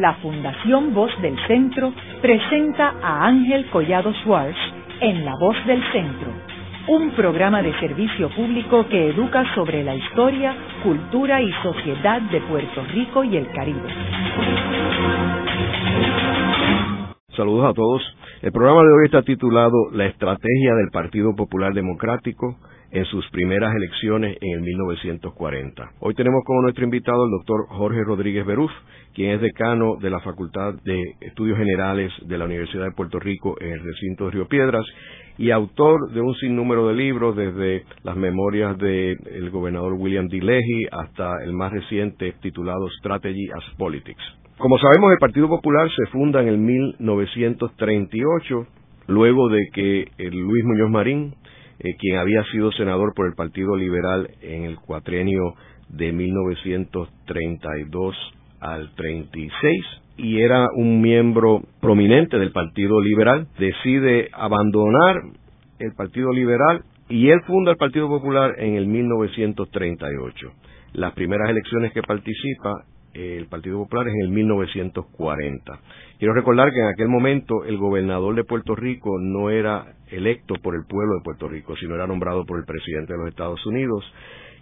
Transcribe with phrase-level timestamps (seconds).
[0.00, 4.56] la Fundación Voz del Centro presenta a Ángel Collado Schwartz
[5.00, 6.32] en La Voz del Centro,
[6.88, 12.82] un programa de servicio público que educa sobre la historia, cultura y sociedad de Puerto
[12.94, 13.88] Rico y el Caribe.
[17.36, 18.16] Saludos a todos.
[18.40, 22.56] El programa de hoy está titulado La estrategia del Partido Popular Democrático
[22.92, 25.92] en sus primeras elecciones en el 1940.
[26.00, 28.72] Hoy tenemos como nuestro invitado el doctor Jorge Rodríguez Beruf,
[29.14, 33.56] quien es decano de la Facultad de Estudios Generales de la Universidad de Puerto Rico
[33.60, 34.84] en el recinto de Río Piedras
[35.38, 40.40] y autor de un sinnúmero de libros desde las memorias del gobernador William D.
[40.40, 44.22] Leahy hasta el más reciente titulado Strategy as Politics.
[44.58, 48.66] Como sabemos, el Partido Popular se funda en el 1938,
[49.06, 51.34] luego de que Luis Muñoz Marín
[51.80, 55.54] eh, quien había sido senador por el Partido Liberal en el cuatrienio
[55.88, 58.14] de 1932
[58.60, 59.84] al 36
[60.18, 65.22] y era un miembro prominente del Partido Liberal, decide abandonar
[65.78, 70.52] el Partido Liberal y él funda el Partido Popular en el 1938.
[70.92, 75.80] Las primeras elecciones que participa el Partido Popular es en el 1940.
[76.18, 80.74] Quiero recordar que en aquel momento el gobernador de Puerto Rico no era electo por
[80.74, 84.04] el pueblo de Puerto Rico, sino era nombrado por el presidente de los Estados Unidos.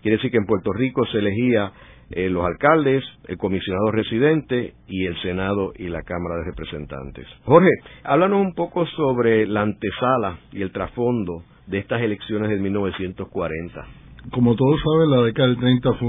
[0.03, 1.73] Quiere decir que en Puerto Rico se elegía
[2.11, 7.27] eh, los alcaldes, el comisionado residente y el Senado y la Cámara de Representantes.
[7.45, 7.71] Jorge,
[8.05, 13.87] háblanos un poco sobre la antesala y el trasfondo de estas elecciones de 1940.
[14.31, 16.09] Como todos saben, la década del 30 fue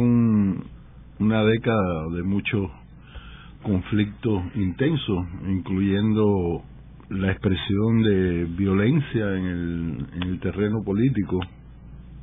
[1.20, 2.72] una década de mucho
[3.62, 6.64] conflicto intenso, incluyendo
[7.10, 11.40] la expresión de violencia en el, en el terreno político.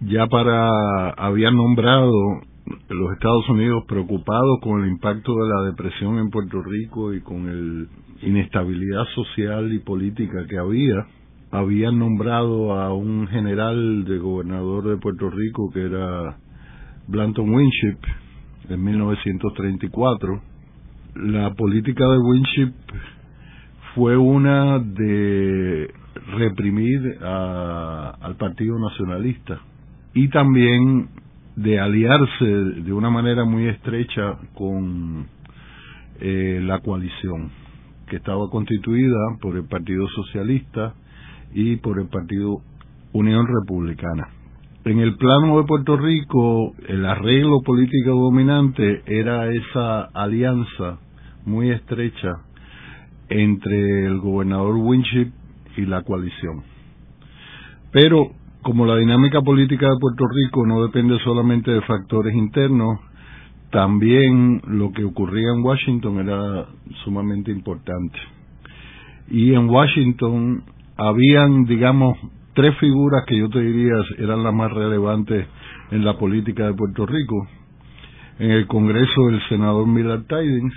[0.01, 2.41] Ya para, habían nombrado
[2.89, 7.47] los Estados Unidos preocupados con el impacto de la depresión en Puerto Rico y con
[7.47, 7.87] la
[8.23, 11.07] inestabilidad social y política que había,
[11.51, 16.39] habían nombrado a un general de gobernador de Puerto Rico que era
[17.09, 17.99] Blanton Winship
[18.69, 20.43] en 1934.
[21.17, 22.73] La política de Winship
[23.95, 25.91] fue una de
[26.37, 29.59] reprimir al Partido Nacionalista
[30.15, 31.09] y también
[31.57, 35.27] de aliarse de una manera muy estrecha con
[36.21, 37.51] eh, la coalición
[38.09, 40.95] que estaba constituida por el Partido Socialista
[41.55, 42.61] y por el Partido
[43.13, 44.36] Unión Republicana.
[44.87, 51.01] En el plano de Puerto Rico, el arreglo político dominante era esa alianza
[51.45, 52.31] muy estrecha
[53.29, 55.33] entre el gobernador Winship
[55.77, 56.63] y la coalición.
[57.91, 58.31] Pero
[58.63, 63.01] como la dinámica política de Puerto Rico no depende solamente de factores internos,
[63.73, 66.65] también lo que ocurría en Washington era
[67.03, 68.21] sumamente importante.
[69.33, 70.63] Y en Washington
[70.97, 72.17] habían, digamos,
[72.57, 75.47] tres figuras que yo te diría eran las más relevantes
[75.91, 77.47] en la política de Puerto Rico.
[78.39, 80.75] En el Congreso el senador Millard Tidings,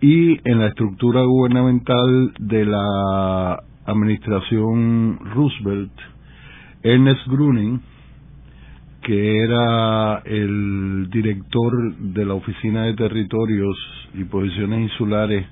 [0.00, 5.92] y en la estructura gubernamental de la administración Roosevelt,
[6.82, 7.80] Ernest Gruning,
[9.02, 13.76] que era el director de la Oficina de Territorios
[14.14, 15.46] y Posiciones Insulares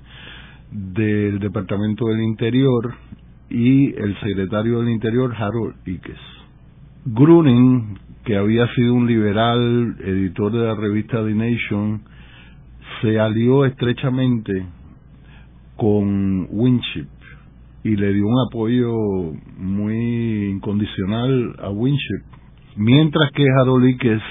[0.70, 2.94] del Departamento del Interior,
[3.50, 6.20] y el secretario del Interior, Harold Ickes.
[7.04, 12.02] Gruning, que había sido un liberal, editor de la revista The Nation,
[13.00, 14.66] se alió estrechamente
[15.76, 17.08] con Winship
[17.84, 18.92] y le dio un apoyo
[19.58, 22.24] muy incondicional a Winship,
[22.76, 24.22] mientras que Harold Ickes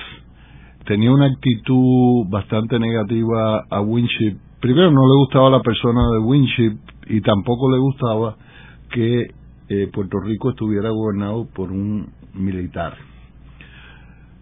[0.85, 4.37] tenía una actitud bastante negativa a Winship.
[4.59, 6.77] Primero, no le gustaba la persona de Winship
[7.07, 8.35] y tampoco le gustaba
[8.91, 9.27] que
[9.67, 12.93] eh, Puerto Rico estuviera gobernado por un militar.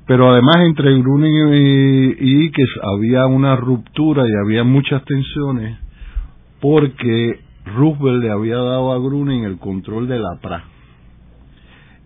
[0.05, 1.53] Pero además entre Gruning
[2.19, 5.77] y, Ickes había una ruptura y había muchas tensiones
[6.59, 10.65] porque Roosevelt le había dado a Gruning el control de la PRA.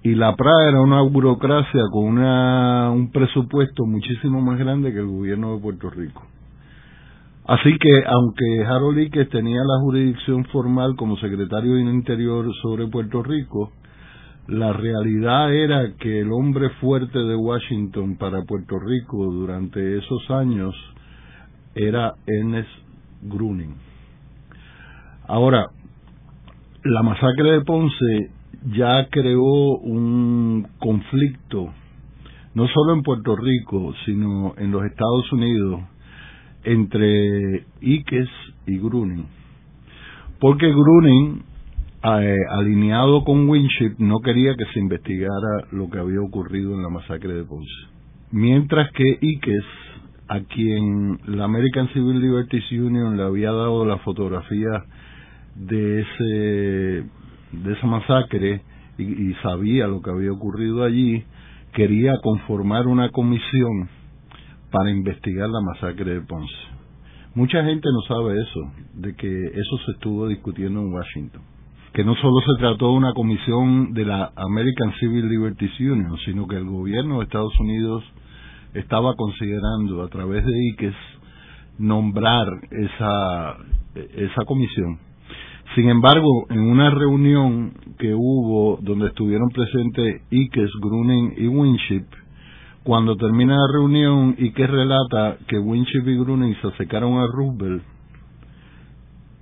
[0.04, 5.07] Y la PRA era una burocracia con una, un presupuesto muchísimo más grande que el
[5.07, 6.24] gobierno de Puerto Rico.
[7.48, 13.24] Así que, aunque Harold Ickes tenía la jurisdicción formal como secretario de Interior sobre Puerto
[13.24, 13.72] Rico,
[14.48, 20.76] la realidad era que el hombre fuerte de Washington para Puerto Rico durante esos años
[21.74, 22.70] era Ernest
[23.22, 23.76] Gruning.
[25.26, 25.68] Ahora,
[26.84, 28.32] la masacre de Ponce
[28.76, 31.74] ya creó un conflicto,
[32.56, 35.82] no solo en Puerto Rico, sino en los Estados Unidos,
[36.63, 38.30] entre Iques
[38.65, 39.25] y Gruning.
[40.39, 41.44] Porque Gruning,
[42.04, 46.89] eh, alineado con Winship, no quería que se investigara lo que había ocurrido en la
[46.89, 47.71] masacre de Ponce.
[48.31, 49.65] Mientras que Iques,
[50.27, 54.83] a quien la American Civil Liberties Union le había dado la fotografía
[55.56, 57.10] de ese
[57.53, 58.62] de esa masacre
[58.98, 61.24] y sabía lo que había ocurrido allí,
[61.74, 63.89] quería conformar una comisión
[64.72, 66.54] para investigar la masacre de Ponce.
[67.36, 71.42] Mucha gente no sabe eso, de que eso se estuvo discutiendo en Washington.
[71.94, 76.48] Que no solo se trató de una comisión de la American Civil Liberties Union, sino
[76.48, 78.04] que el gobierno de Estados Unidos
[78.74, 80.96] estaba considerando a través de ICES
[81.80, 83.58] nombrar esa,
[83.96, 85.00] esa comisión.
[85.75, 92.06] Sin embargo, en una reunión que hubo donde estuvieron presentes ICES, Gruning y Winship,
[92.88, 97.84] cuando termina la reunión y que relata que Winship y Gruning se acercaron a Roosevelt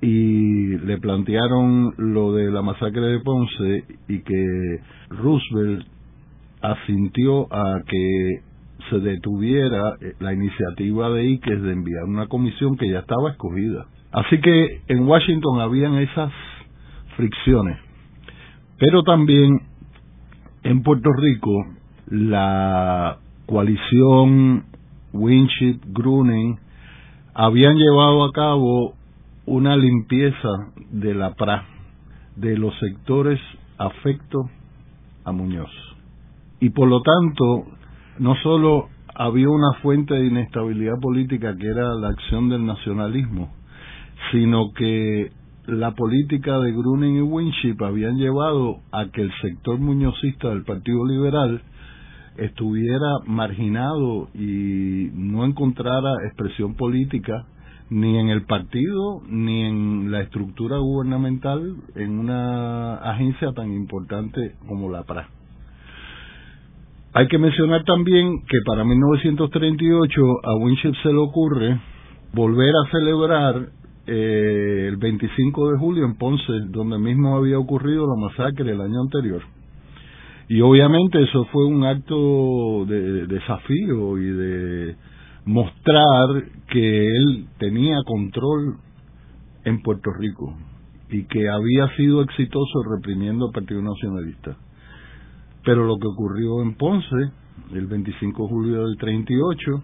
[0.01, 5.85] y le plantearon lo de la masacre de Ponce y que Roosevelt
[6.59, 8.41] asintió a que
[8.89, 13.85] se detuviera la iniciativa de Iques de enviar una comisión que ya estaba escogida.
[14.11, 16.31] Así que en Washington habían esas
[17.15, 17.77] fricciones.
[18.79, 19.61] Pero también
[20.63, 21.67] en Puerto Rico
[22.07, 24.65] la coalición
[25.13, 26.57] Winship, Gruning,
[27.33, 28.93] habían llevado a cabo
[29.45, 30.49] una limpieza
[30.91, 31.65] de la PRA,
[32.35, 33.39] de los sectores
[33.77, 34.49] afecto
[35.23, 35.71] a Muñoz.
[36.59, 37.65] Y por lo tanto,
[38.19, 43.53] no solo había una fuente de inestabilidad política que era la acción del nacionalismo,
[44.31, 45.31] sino que
[45.67, 51.05] la política de Gruning y Winship habían llevado a que el sector muñozista del Partido
[51.05, 51.61] Liberal
[52.37, 57.45] estuviera marginado y no encontrara expresión política
[57.89, 64.89] ni en el partido ni en la estructura gubernamental en una agencia tan importante como
[64.89, 65.29] la PRA.
[67.13, 71.79] Hay que mencionar también que para 1938 a Winship se le ocurre
[72.33, 73.69] volver a celebrar
[74.07, 79.01] eh, el 25 de julio en Ponce, donde mismo había ocurrido la masacre el año
[79.01, 79.41] anterior.
[80.47, 84.95] Y obviamente eso fue un acto de, desafío y de
[85.45, 88.77] mostrar que él tenía control
[89.63, 90.55] en Puerto Rico
[91.09, 94.55] y que había sido exitoso reprimiendo al Partido Nacionalista.
[95.63, 97.31] Pero lo que ocurrió en Ponce,
[97.73, 99.83] el 25 de julio del 38,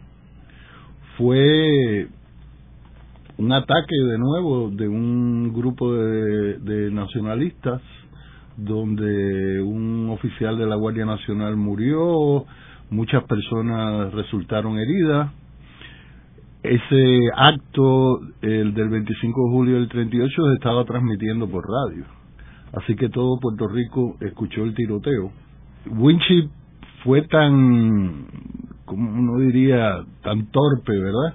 [1.18, 2.08] fue
[3.38, 7.82] un ataque de nuevo de un grupo de nacionalistas
[8.58, 12.46] donde un oficial de la Guardia Nacional murió,
[12.90, 15.32] muchas personas resultaron heridas.
[16.64, 22.06] Ese acto, el del 25 de julio del 38, se estaba transmitiendo por radio.
[22.74, 25.32] Así que todo Puerto Rico escuchó el tiroteo.
[25.90, 26.52] Winchip
[27.04, 28.28] fue tan,
[28.86, 31.34] como uno diría, tan torpe, ¿verdad?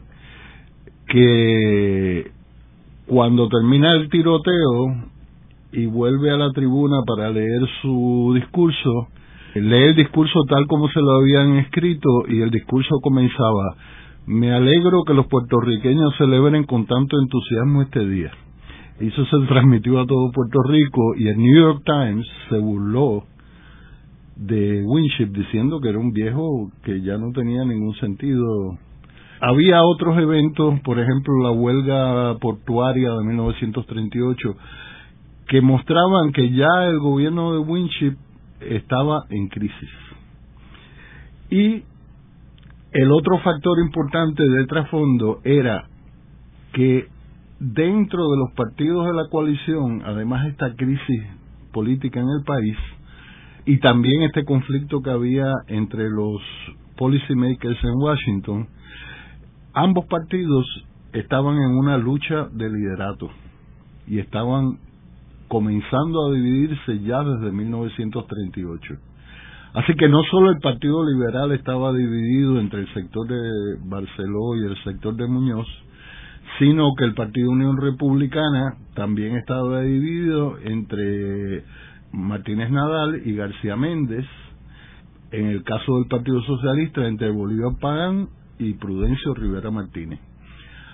[1.09, 2.31] Que
[3.07, 5.11] cuando termina el tiroteo,
[5.77, 9.09] y vuelve a la tribuna para leer su discurso,
[9.55, 13.77] lee el discurso tal como se lo habían escrito y el discurso comenzaba,
[14.27, 18.31] me alegro que los puertorriqueños celebren con tanto entusiasmo este día.
[18.99, 23.25] Eso se transmitió a todo Puerto Rico y el New York Times se burló
[24.37, 28.79] de Winship diciendo que era un viejo que ya no tenía ningún sentido.
[29.43, 34.57] Había otros eventos, por ejemplo la huelga portuaria de 1938,
[35.49, 38.17] que mostraban que ya el gobierno de Winship
[38.61, 39.91] estaba en crisis.
[41.51, 41.85] Y
[42.93, 45.85] el otro factor importante de trasfondo era
[46.73, 47.09] que
[47.61, 51.23] dentro de los partidos de la coalición, además de esta crisis
[51.73, 52.77] política en el país,
[53.67, 56.41] y también este conflicto que había entre los
[56.97, 58.69] policymakers en Washington,
[59.75, 60.67] ambos partidos
[61.13, 63.31] estaban en una lucha de liderato
[64.07, 64.79] y estaban
[65.49, 68.95] comenzando a dividirse ya desde 1938.
[69.75, 74.65] Así que no solo el Partido Liberal estaba dividido entre el sector de Barceló y
[74.65, 75.67] el sector de Muñoz,
[76.59, 81.65] sino que el Partido Unión Republicana también estaba dividido entre
[82.13, 84.25] Martínez Nadal y García Méndez,
[85.33, 90.21] en el caso del Partido Socialista entre Bolívar Pagán y Prudencio Rivera Martínez.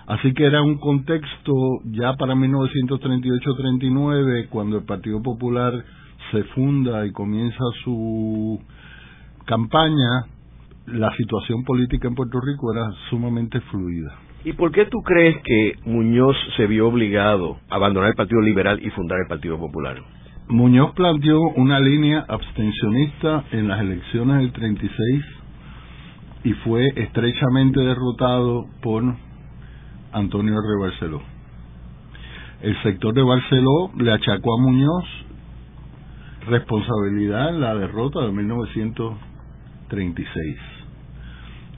[0.07, 1.53] Así que era un contexto
[1.85, 5.73] ya para 1938-39, cuando el Partido Popular
[6.31, 8.59] se funda y comienza su
[9.47, 10.27] campaña,
[10.87, 14.15] la situación política en Puerto Rico era sumamente fluida.
[14.45, 18.81] ¿Y por qué tú crees que Muñoz se vio obligado a abandonar el Partido Liberal
[18.83, 20.03] y fundar el Partido Popular?
[20.49, 25.25] Muñoz planteó una línea abstencionista en las elecciones del 36
[26.45, 29.05] y fue estrechamente derrotado por
[30.13, 30.81] Antonio R.
[30.81, 31.23] Barceló.
[32.63, 35.05] El sector de Barceló le achacó a Muñoz
[36.47, 40.57] responsabilidad en la derrota de 1936.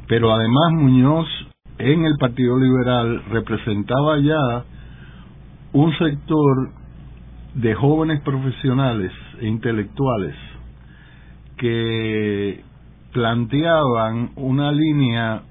[0.07, 1.27] Pero además Muñoz
[1.79, 4.65] en el Partido Liberal representaba ya
[5.73, 6.71] un sector
[7.55, 10.35] de jóvenes profesionales e intelectuales
[11.57, 12.63] que
[13.13, 15.43] planteaban una línea,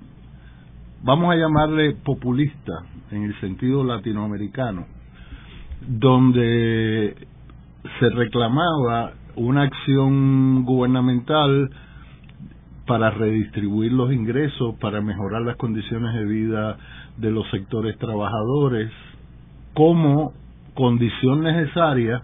[1.04, 4.86] vamos a llamarle populista en el sentido latinoamericano,
[5.86, 7.16] donde
[8.00, 11.70] se reclamaba una acción gubernamental
[12.88, 16.78] para redistribuir los ingresos, para mejorar las condiciones de vida
[17.18, 18.92] de los sectores trabajadores,
[19.74, 20.34] como
[20.74, 22.22] condición necesaria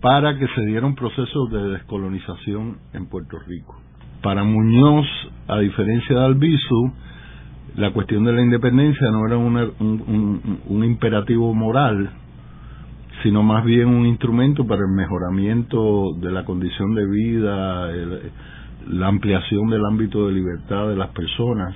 [0.00, 3.78] para que se diera un proceso de descolonización en Puerto Rico.
[4.22, 5.06] Para Muñoz,
[5.46, 6.92] a diferencia de Albizu,
[7.76, 12.10] la cuestión de la independencia no era un, un, imperativo moral,
[13.22, 17.90] sino más bien un instrumento para el mejoramiento de la condición de vida,
[18.88, 21.74] la ampliación del ámbito de libertad de las personas,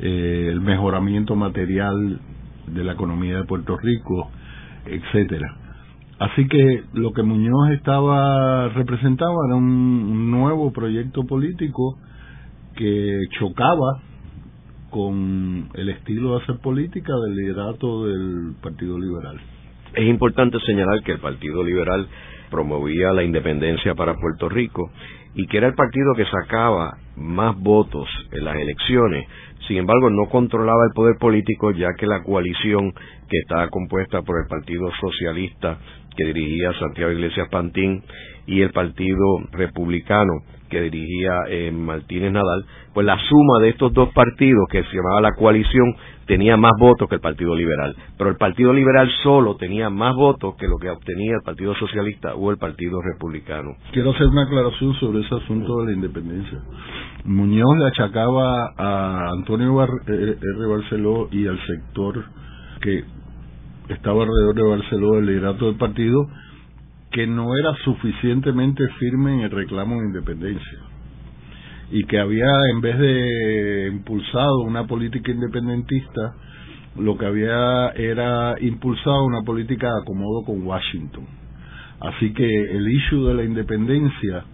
[0.00, 2.20] eh, el mejoramiento material
[2.66, 4.30] de la economía de Puerto Rico,
[4.86, 5.56] etcétera.
[6.18, 11.96] Así que lo que Muñoz estaba representaba era un, nuevo proyecto político
[12.74, 14.02] que chocaba
[14.90, 19.40] con el estilo de hacer política del liderato del Partido Liberal.
[19.94, 22.06] Es importante señalar que el Partido Liberal
[22.50, 24.90] promovía la independencia para Puerto Rico
[25.34, 29.26] y que era el partido que sacaba más votos en las elecciones.
[29.66, 32.92] Sin embargo, no controlaba el poder político ya que la coalición
[33.28, 35.78] que estaba compuesta por el Partido Socialista
[36.16, 38.02] que dirigía Santiago Iglesias Pantín
[38.46, 40.32] y el Partido Republicano
[40.68, 45.20] que dirigía eh, Martínez Nadal, pues la suma de estos dos partidos que se llamaba
[45.20, 45.94] la coalición
[46.26, 50.56] tenía más votos que el Partido Liberal, pero el Partido Liberal solo tenía más votos
[50.56, 53.70] que lo que obtenía el Partido Socialista o el Partido Republicano.
[53.92, 56.58] Quiero hacer una aclaración sobre ese asunto de la independencia.
[57.24, 60.66] Muñoz le achacaba a Antonio R.
[60.68, 62.24] Barceló y al sector
[62.82, 63.04] que
[63.88, 66.28] estaba alrededor de Barceló, el liderato del partido,
[67.10, 70.78] que no era suficientemente firme en el reclamo de independencia
[71.90, 76.34] y que había, en vez de impulsado una política independentista,
[76.96, 81.26] lo que había era impulsado una política de acomodo con Washington.
[82.00, 84.44] Así que el issue de la independencia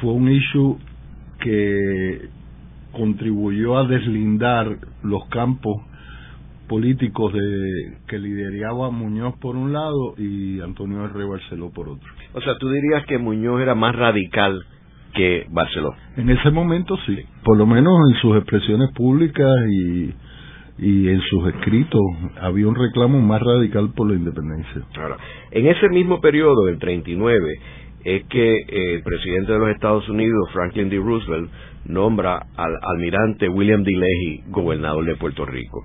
[0.00, 0.78] fue un issue
[1.40, 2.28] que
[2.92, 5.82] contribuyó a deslindar los campos
[6.66, 11.24] políticos de que lideraba Muñoz por un lado y Antonio R.
[11.24, 12.08] Barceló por otro.
[12.34, 14.64] O sea, tú dirías que Muñoz era más radical
[15.14, 15.94] que Barceló.
[16.16, 20.14] En ese momento sí, por lo menos en sus expresiones públicas y,
[20.78, 22.02] y en sus escritos
[22.40, 24.82] había un reclamo más radical por la independencia.
[25.00, 25.16] Ahora,
[25.50, 27.58] en ese mismo periodo, del 39,
[28.04, 30.96] es que eh, el presidente de los Estados Unidos, Franklin D.
[30.98, 31.50] Roosevelt,
[31.86, 33.90] nombra al almirante William D.
[33.90, 35.84] Leahy gobernador de Puerto Rico.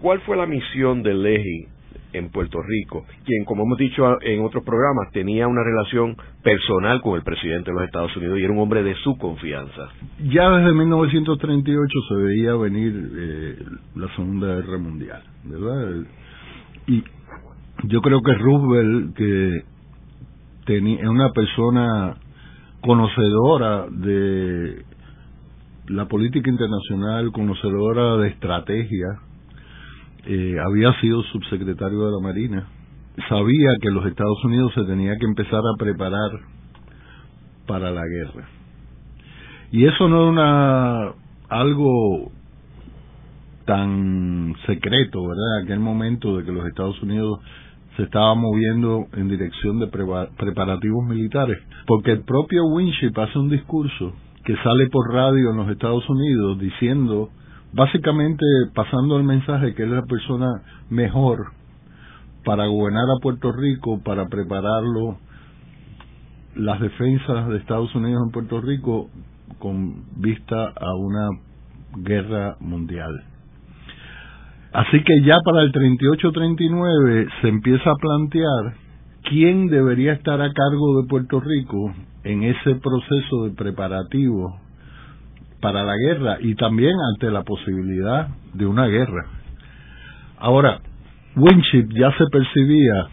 [0.00, 1.76] ¿Cuál fue la misión de Leahy
[2.12, 7.16] en Puerto Rico, quien, como hemos dicho en otros programas, tenía una relación personal con
[7.16, 9.88] el presidente de los Estados Unidos y era un hombre de su confianza.
[10.24, 13.56] Ya desde 1938 se veía venir eh,
[13.96, 16.06] la Segunda Guerra Mundial, ¿verdad?
[16.86, 17.04] Y
[17.84, 19.62] yo creo que Roosevelt, que
[20.64, 22.16] tenía una persona
[22.80, 24.84] conocedora de
[25.88, 29.20] la política internacional, conocedora de estrategia,
[30.26, 32.68] eh, había sido subsecretario de la Marina,
[33.28, 36.30] sabía que los Estados Unidos se tenía que empezar a preparar
[37.66, 38.48] para la guerra.
[39.72, 41.12] Y eso no era una,
[41.48, 42.30] algo
[43.64, 45.64] tan secreto, ¿verdad?
[45.64, 47.40] Aquel momento de que los Estados Unidos
[47.96, 54.12] se estaba moviendo en dirección de preparativos militares, porque el propio Winship hace un discurso
[54.44, 57.30] que sale por radio en los Estados Unidos diciendo
[57.76, 61.52] básicamente pasando el mensaje que es la persona mejor
[62.42, 65.18] para gobernar a Puerto Rico, para prepararlo
[66.54, 69.10] las defensas de Estados Unidos en Puerto Rico
[69.58, 71.28] con vista a una
[71.98, 73.12] guerra mundial.
[74.72, 78.74] Así que ya para el 38-39 se empieza a plantear
[79.28, 84.65] quién debería estar a cargo de Puerto Rico en ese proceso de preparativo
[85.60, 89.26] para la guerra y también ante la posibilidad de una guerra.
[90.38, 90.80] Ahora,
[91.36, 93.08] Winship ya se percibía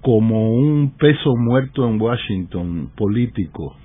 [0.00, 3.76] como un peso muerto en Washington político,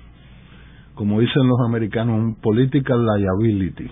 [0.94, 3.90] como dicen los americanos, un political liability,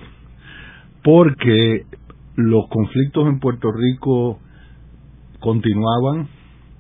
[1.02, 1.86] porque
[2.36, 4.38] los conflictos en Puerto Rico
[5.40, 6.28] continuaban,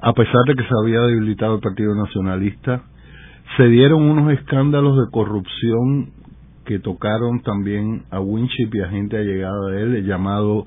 [0.00, 2.82] a pesar de que se había debilitado el Partido Nacionalista,
[3.56, 6.12] se dieron unos escándalos de corrupción
[6.70, 10.64] que tocaron también a Winship y a gente allegada de él, llamado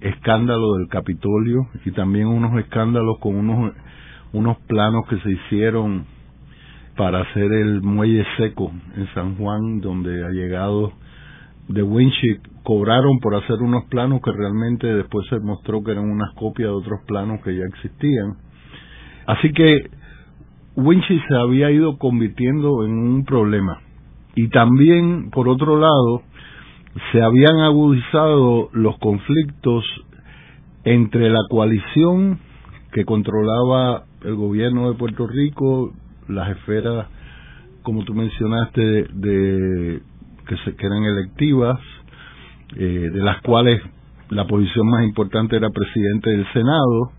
[0.00, 3.72] escándalo del Capitolio, y también unos escándalos con unos,
[4.32, 6.04] unos planos que se hicieron
[6.96, 10.92] para hacer el muelle seco en San Juan, donde allegados
[11.68, 16.34] de Winship cobraron por hacer unos planos que realmente después se mostró que eran unas
[16.34, 18.34] copias de otros planos que ya existían.
[19.28, 19.90] Así que
[20.74, 23.85] Winship se había ido convirtiendo en un problema.
[24.36, 26.22] Y también, por otro lado,
[27.10, 29.84] se habían agudizado los conflictos
[30.84, 32.38] entre la coalición
[32.92, 35.92] que controlaba el gobierno de Puerto Rico,
[36.28, 37.08] las esferas,
[37.82, 38.80] como tú mencionaste,
[39.12, 40.02] de,
[40.46, 41.80] que, se, que eran electivas,
[42.76, 43.80] eh, de las cuales
[44.28, 47.12] la posición más importante era presidente del Senado,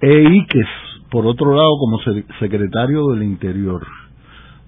[0.00, 0.68] e Iques,
[1.10, 1.98] por otro lado, como
[2.38, 3.84] secretario del Interior,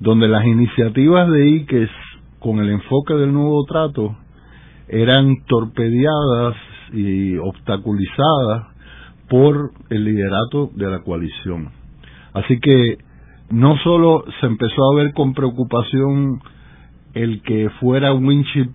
[0.00, 1.90] donde las iniciativas de Iques
[2.38, 4.16] con el enfoque del nuevo trato
[4.88, 6.56] eran torpedeadas
[6.92, 8.66] y obstaculizadas
[9.28, 11.70] por el liderato de la coalición.
[12.32, 12.98] Así que
[13.50, 16.40] no solo se empezó a ver con preocupación
[17.14, 18.70] el que fuera Winship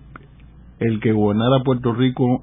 [0.80, 2.42] el que gobernara Puerto Rico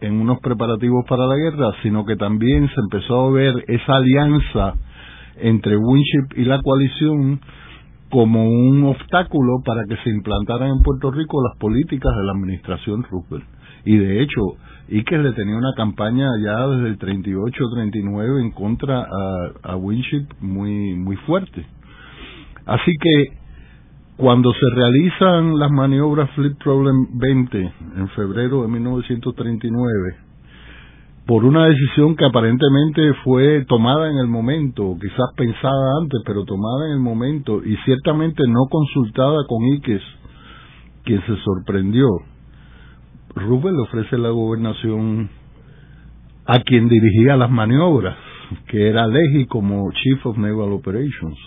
[0.00, 4.74] en unos preparativos para la guerra, sino que también se empezó a ver esa alianza
[5.36, 7.40] entre Winship y la coalición
[8.10, 13.04] como un obstáculo para que se implantaran en Puerto Rico las políticas de la administración
[13.04, 13.44] Roosevelt.
[13.84, 14.40] Y de hecho,
[14.90, 19.06] Iker le tenía una campaña ya desde el 38-39 en contra
[19.62, 21.64] a, Winship muy, muy fuerte.
[22.66, 23.38] Así que
[24.16, 30.29] cuando se realizan las maniobras Fleet Problem 20 en febrero de 1939,
[31.26, 36.86] por una decisión que aparentemente fue tomada en el momento, quizás pensada antes, pero tomada
[36.86, 40.02] en el momento y ciertamente no consultada con Iques,
[41.04, 42.08] quien se sorprendió.
[43.36, 45.30] Rubén le ofrece la gobernación
[46.46, 48.16] a quien dirigía las maniobras,
[48.66, 51.38] que era Leji como Chief of Naval Operations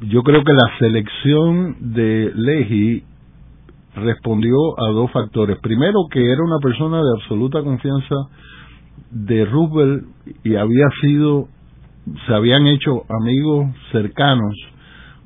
[0.00, 3.02] yo creo que la selección de Leji
[3.98, 5.58] respondió a dos factores.
[5.60, 8.14] Primero, que era una persona de absoluta confianza
[9.10, 10.06] de Roosevelt
[10.44, 11.48] y había sido,
[12.26, 14.54] se habían hecho amigos cercanos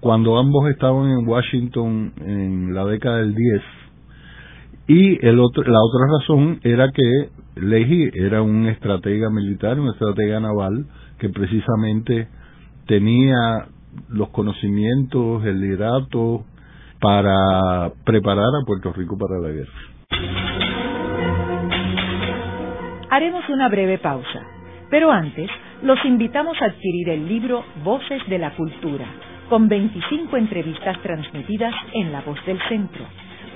[0.01, 3.63] cuando ambos estaban en Washington en la década del 10.
[4.89, 10.41] Y el otro, la otra razón era que Leahy era un estratega militar, un estratega
[10.41, 10.87] naval
[11.19, 12.29] que precisamente
[12.87, 13.69] tenía
[14.09, 16.45] los conocimientos, el liderato
[17.03, 19.73] para preparar a Puerto Rico para la guerra.
[23.11, 24.47] Haremos una breve pausa,
[24.89, 25.51] pero antes
[25.83, 29.05] los invitamos a adquirir el libro Voces de la Cultura,
[29.51, 33.05] con 25 entrevistas transmitidas en La Voz del Centro.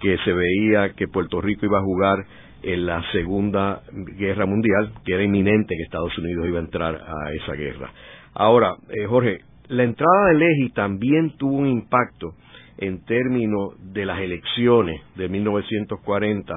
[0.00, 2.24] que se veía que Puerto Rico iba a jugar
[2.62, 3.82] en la Segunda
[4.18, 7.90] Guerra Mundial, que era inminente que Estados Unidos iba a entrar a esa guerra.
[8.34, 12.34] Ahora, eh, Jorge, la entrada de Leahy también tuvo un impacto
[12.78, 16.54] en términos de las elecciones de 1940,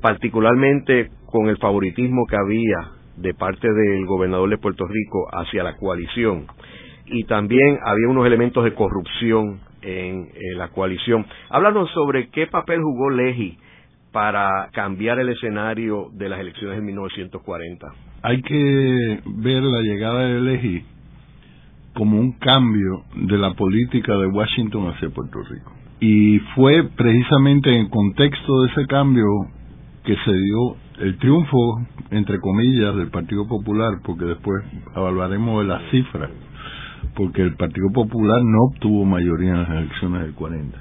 [0.00, 5.76] particularmente con el favoritismo que había de parte del gobernador de Puerto Rico hacia la
[5.76, 6.46] coalición.
[7.06, 11.24] Y también había unos elementos de corrupción en, la coalición.
[11.50, 13.58] Háblanos sobre qué papel jugó Leahy
[14.12, 17.86] para cambiar el escenario de las elecciones de 1940.
[18.22, 20.84] Hay que ver la llegada de Leahy
[21.94, 25.72] como un cambio de la política de Washington hacia Puerto Rico.
[26.00, 29.26] Y fue precisamente en el contexto de ese cambio
[30.04, 31.80] que se dio el triunfo,
[32.10, 36.30] entre comillas, del Partido Popular, porque después evaluaremos las cifras,
[37.14, 40.78] porque el Partido Popular no obtuvo mayoría en las elecciones del 40.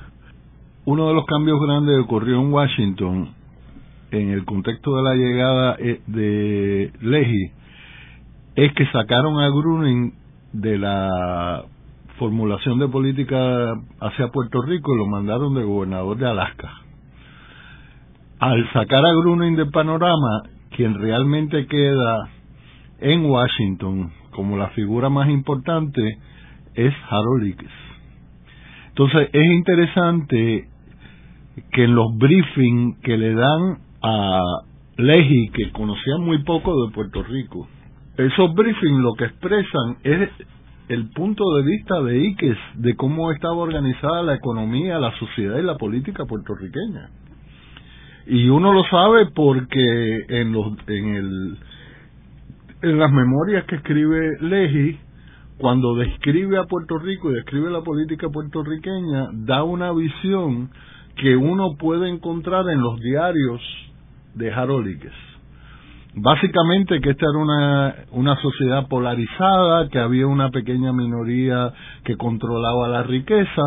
[0.86, 3.30] Uno de los cambios grandes que ocurrió en Washington,
[4.12, 7.52] en el contexto de la llegada eh, de Leahy,
[8.56, 10.14] es que sacaron a Gruning
[10.54, 11.66] de la
[12.18, 16.85] formulación de política hacia Puerto Rico y lo mandaron de gobernador de Alaska.
[18.40, 20.44] Al sacar a Gruning del panorama,
[20.76, 22.30] quien realmente queda
[23.00, 26.18] en Washington como la figura más importante
[26.74, 27.72] es Harold Ickes.
[28.90, 30.68] Entonces es interesante
[31.72, 34.42] que en los briefings que le dan a
[34.98, 37.70] Leji, que conocía muy poco de Puerto Rico,
[38.18, 40.30] esos briefings lo que expresan es
[40.90, 45.64] el punto de vista de Iques de cómo estaba organizada la economía, la sociedad y
[45.64, 47.10] la política puertorriqueña.
[48.28, 51.58] Y uno lo sabe porque en los en el
[52.82, 55.00] en las memorias que escribe Leji
[55.58, 60.70] cuando describe a Puerto Rico y describe la política puertorriqueña, da una visión
[61.16, 63.62] que uno puede encontrar en los diarios
[64.36, 65.14] de Harold Iques
[66.16, 72.88] básicamente que esta era una, una sociedad polarizada, que había una pequeña minoría que controlaba
[72.88, 73.62] la riqueza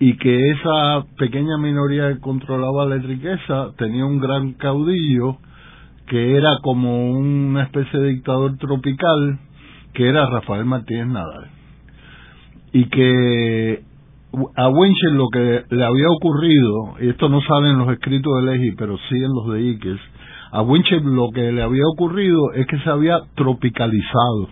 [0.00, 5.38] y que esa pequeña minoría que controlaba la riqueza tenía un gran caudillo
[6.06, 9.38] que era como una especie de dictador tropical
[9.92, 11.50] que era Rafael Martínez Nadal
[12.72, 13.82] y que
[14.56, 18.50] a Winchell lo que le había ocurrido, y esto no sale en los escritos de
[18.50, 20.00] Leji, pero sí en los de Iques,
[20.52, 24.48] a Winchell lo que le había ocurrido es que se había tropicalizado.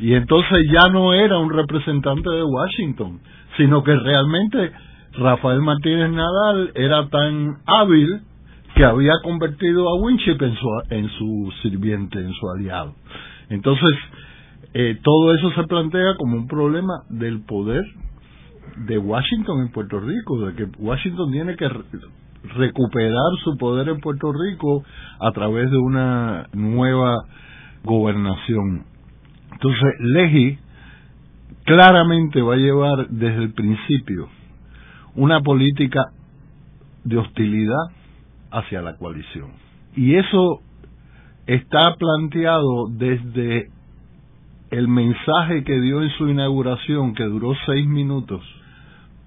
[0.00, 3.20] Y entonces ya no era un representante de Washington,
[3.58, 4.72] sino que realmente
[5.18, 8.22] Rafael Martínez Nadal era tan hábil
[8.74, 12.94] que había convertido a Winchell en su, en su sirviente, en su aliado.
[13.50, 13.94] Entonces,
[14.74, 17.84] eh, todo eso se plantea como un problema del poder
[18.86, 21.68] de Washington en Puerto Rico, de que Washington tiene que
[22.54, 24.84] recuperar su poder en Puerto Rico
[25.20, 27.16] a través de una nueva
[27.82, 28.84] gobernación.
[29.52, 30.58] Entonces, Leji
[31.68, 34.30] claramente va a llevar desde el principio
[35.14, 36.02] una política
[37.04, 37.90] de hostilidad
[38.50, 39.50] hacia la coalición.
[39.94, 40.60] Y eso
[41.46, 43.68] está planteado desde
[44.70, 48.42] el mensaje que dio en su inauguración, que duró seis minutos,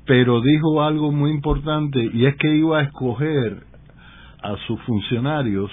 [0.07, 3.65] pero dijo algo muy importante y es que iba a escoger
[4.41, 5.69] a sus funcionarios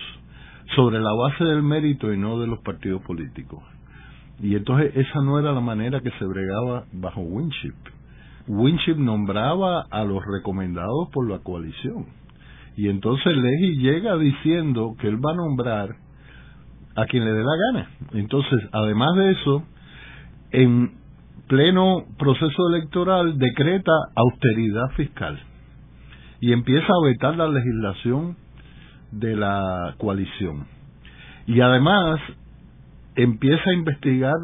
[0.77, 3.63] sobre la base del mérito y no de los partidos políticos.
[4.40, 7.74] Y entonces esa no era la manera que se bregaba bajo Winship.
[8.46, 12.07] Winship nombraba a los recomendados por la coalición.
[12.77, 15.96] Y entonces Leahy llega diciendo que él va a nombrar
[16.94, 17.90] a quien le dé la gana.
[18.14, 19.62] Entonces, además de eso,
[20.53, 20.92] en
[21.48, 25.38] pleno proceso electoral decreta austeridad fiscal
[26.40, 28.37] y empieza a vetar la legislación
[29.11, 30.66] de la coalición.
[31.46, 32.20] Y además
[33.19, 34.37] empieza a investigar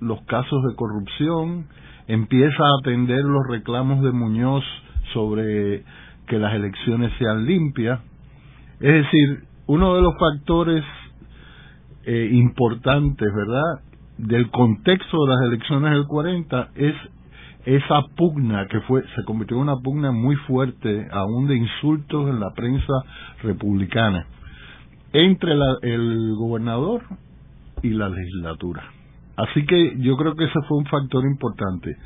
[0.00, 1.66] los casos de corrupción,
[2.08, 4.64] empieza a atender los reclamos de Muñoz
[5.12, 5.84] sobre
[6.26, 8.00] que las elecciones sean limpias.
[8.80, 10.82] Es decir, uno de los factores
[12.06, 13.82] eh, importantes, ¿verdad?,
[14.16, 16.94] del contexto de las elecciones del 40 es
[17.66, 22.40] esa pugna que fue se convirtió en una pugna muy fuerte aún de insultos en
[22.40, 22.94] la prensa
[23.42, 24.26] republicana
[25.12, 25.52] entre
[25.82, 27.02] el gobernador
[27.82, 28.84] y la legislatura
[29.36, 31.96] así que yo creo que ese fue un factor importante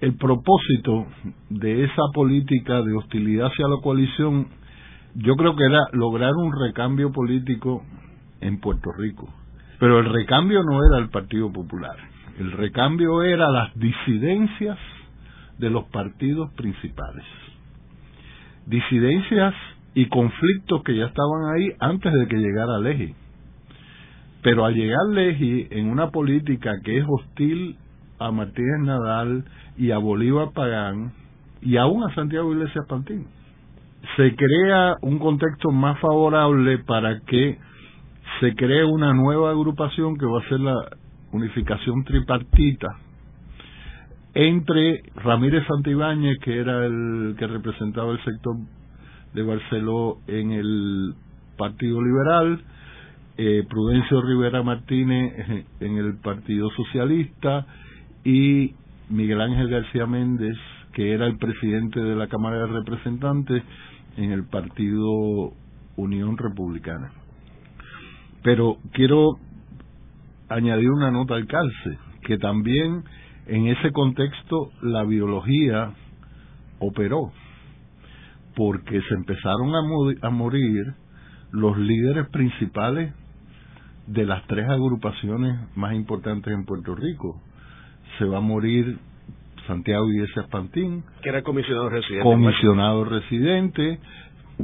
[0.00, 1.06] el propósito
[1.50, 4.48] de esa política de hostilidad hacia la coalición
[5.14, 7.82] yo creo que era lograr un recambio político
[8.40, 9.28] en Puerto Rico
[9.80, 11.96] pero el recambio no era el Partido Popular,
[12.38, 14.78] el recambio era las disidencias
[15.58, 17.24] de los partidos principales.
[18.66, 19.54] Disidencias
[19.94, 23.14] y conflictos que ya estaban ahí antes de que llegara Leji.
[24.42, 27.76] Pero al llegar Leji en una política que es hostil
[28.18, 29.44] a Martínez Nadal
[29.76, 31.12] y a Bolívar Pagán
[31.62, 33.26] y aún a Santiago Iglesias Pantín,
[34.16, 37.58] se crea un contexto más favorable para que
[38.40, 40.74] se cree una nueva agrupación que va a ser la
[41.32, 42.88] unificación tripartita
[44.34, 48.56] entre Ramírez Santibáñez, que era el que representaba el sector
[49.34, 51.14] de Barceló en el
[51.56, 52.60] Partido Liberal,
[53.42, 57.64] eh, Prudencio Rivera Martínez en el Partido Socialista
[58.22, 58.74] y
[59.08, 60.58] Miguel Ángel García Méndez,
[60.92, 63.62] que era el presidente de la Cámara de Representantes
[64.18, 65.54] en el Partido
[65.96, 67.12] Unión Republicana.
[68.42, 69.38] Pero quiero
[70.50, 73.04] añadir una nota al calce, que también
[73.46, 75.94] en ese contexto la biología
[76.78, 77.32] operó,
[78.54, 80.92] porque se empezaron a, a morir
[81.52, 83.14] los líderes principales
[84.10, 87.40] de las tres agrupaciones más importantes en Puerto Rico.
[88.18, 88.98] Se va a morir
[89.68, 92.24] Santiago Iglesias Pantín, que era comisionado residente.
[92.24, 94.00] Comisionado residente.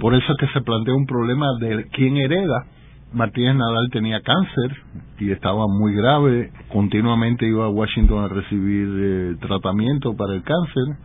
[0.00, 2.66] Por eso es que se plantea un problema de quién hereda.
[3.12, 4.76] Martínez Nadal tenía cáncer
[5.20, 6.50] y estaba muy grave.
[6.72, 10.96] Continuamente iba a Washington a recibir eh, tratamiento para el cáncer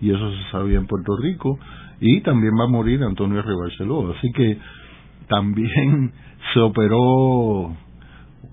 [0.00, 1.58] y eso se sabía en Puerto Rico.
[2.00, 4.10] Y también va a morir Antonio Rebarceló.
[4.12, 4.56] Así que
[5.28, 6.12] también
[6.54, 7.76] se operó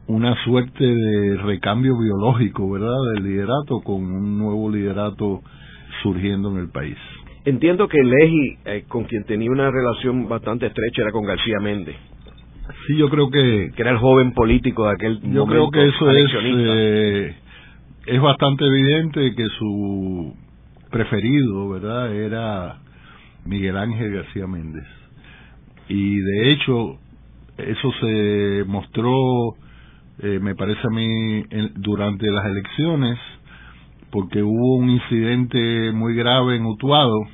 [0.08, 5.42] una suerte de recambio biológico, ¿verdad?, del liderato con un nuevo liderato
[6.02, 6.98] surgiendo en el país.
[7.44, 11.96] Entiendo que Leji, eh, con quien tenía una relación bastante estrecha, era con García Méndez.
[12.86, 13.72] Sí, yo creo que...
[13.76, 17.36] Que era el joven político de aquel yo creo que eso es, eh,
[18.06, 20.34] es bastante evidente que su
[20.90, 22.78] preferido, ¿verdad?, era
[23.46, 24.86] Miguel Ángel García Méndez.
[25.90, 26.98] Y de hecho,
[27.58, 29.56] eso se mostró
[30.20, 31.44] eh, me parece a mí,
[31.76, 33.20] durante las elecciones,
[34.12, 37.28] porque hubo un incidente muy grave en Utuado,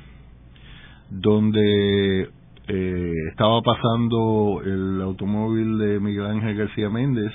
[1.10, 2.28] donde
[2.68, 7.32] eh, estaba pasando el automóvil de Miguel Ángel García Méndez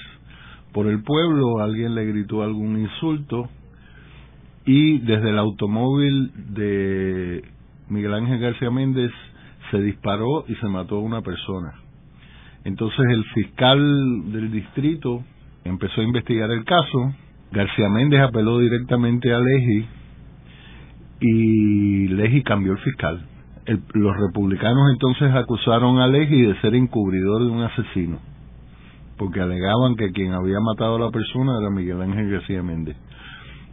[0.72, 3.50] por el pueblo, alguien le gritó algún insulto
[4.66, 7.44] y desde el automóvil de
[7.90, 9.12] Miguel Ángel García Méndez
[9.72, 11.74] se disparó y se mató a una persona.
[12.66, 15.24] Entonces el fiscal del distrito
[15.64, 17.14] empezó a investigar el caso.
[17.52, 19.86] García Méndez apeló directamente a Leji
[21.22, 23.26] y Leji cambió el fiscal.
[23.94, 28.20] los republicanos entonces acusaron a Leji de ser encubridor de un asesino,
[29.18, 32.96] porque alegaban que quien había matado a la persona era Miguel Ángel García Méndez.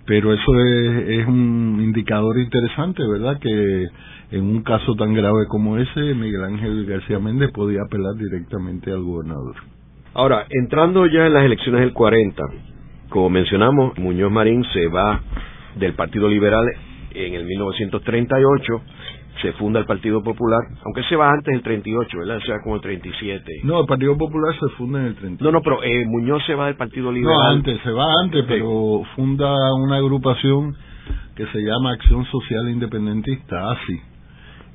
[0.06, 3.38] Pero eso es, es un indicador interesante, ¿verdad?
[3.40, 3.86] Que
[4.30, 9.02] en un caso tan grave como ese, Miguel Ángel García Méndez podía apelar directamente al
[9.02, 9.56] gobernador.
[10.16, 12.42] Ahora, entrando ya en las elecciones del 40,
[13.10, 15.20] como mencionamos, Muñoz Marín se va
[15.74, 16.64] del Partido Liberal
[17.12, 18.80] en el 1938,
[19.42, 22.38] se funda el Partido Popular, aunque se va antes del 38, ¿verdad?
[22.38, 23.60] O sea, como el 37.
[23.64, 25.44] No, el Partido Popular se funda en el 38.
[25.44, 27.36] No, no, pero eh, Muñoz se va del Partido Liberal.
[27.36, 30.74] No, antes, se va antes, pero funda una agrupación
[31.34, 34.00] que se llama Acción Social Independentista, ASI,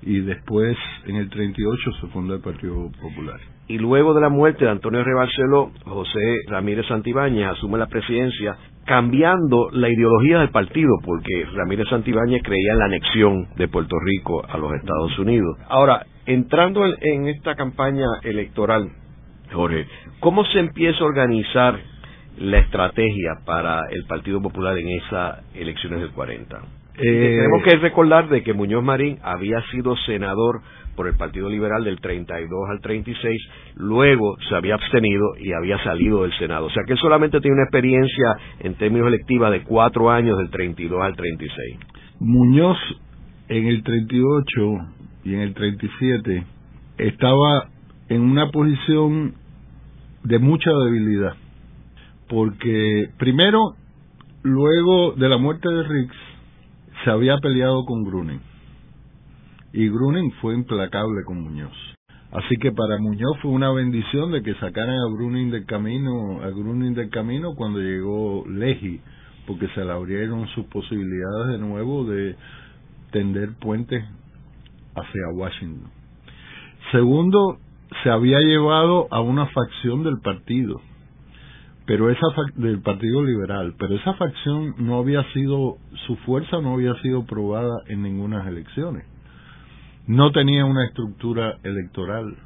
[0.02, 3.40] y después, en el 38, se funda el Partido Popular
[3.72, 9.70] y luego de la muerte de Antonio Rebarceló, José Ramírez Santibáñez asume la presidencia cambiando
[9.72, 14.58] la ideología del partido, porque Ramírez Santibáñez creía en la anexión de Puerto Rico a
[14.58, 15.58] los Estados Unidos.
[15.70, 18.90] Ahora, entrando en esta campaña electoral,
[19.54, 19.88] Jorge,
[20.20, 21.80] ¿cómo se empieza a organizar
[22.40, 26.81] la estrategia para el Partido Popular en esas elecciones del 40?
[26.98, 30.62] Eh, tenemos que recordar de que Muñoz Marín había sido senador
[30.96, 33.42] por el Partido Liberal del 32 al 36,
[33.76, 36.66] luego se había abstenido y había salido del Senado.
[36.66, 40.50] O sea que él solamente tiene una experiencia en términos electiva de cuatro años del
[40.50, 41.80] 32 al 36.
[42.20, 42.78] Muñoz
[43.48, 44.62] en el 38
[45.24, 46.44] y en el 37
[46.98, 47.70] estaba
[48.10, 49.34] en una posición
[50.24, 51.34] de mucha debilidad,
[52.28, 53.76] porque primero,
[54.44, 56.18] luego de la muerte de Riggs,
[57.04, 58.42] se había peleado con Gruning
[59.74, 61.76] y Gruning fue implacable con Muñoz.
[62.32, 66.50] Así que para Muñoz fue una bendición de que sacaran a Gruning del camino, a
[66.50, 69.02] Gruning del camino cuando llegó Leji,
[69.48, 72.36] porque se le abrieron sus posibilidades de nuevo de
[73.12, 74.04] tender puentes
[74.96, 75.92] hacia Washington.
[76.92, 77.58] Segundo,
[78.04, 80.82] se había llevado a una facción del partido,
[81.92, 85.76] pero esa del Partido Liberal, pero esa facción no había sido
[86.08, 89.04] su fuerza no había sido probada en ninguna elecciones
[90.08, 92.38] no tenía una estructura electoral.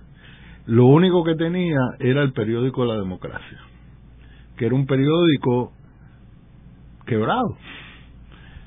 [0.66, 3.60] Lo único que tenía era el periódico La Democracia,
[4.58, 5.74] que era un periódico
[7.06, 7.56] quebrado.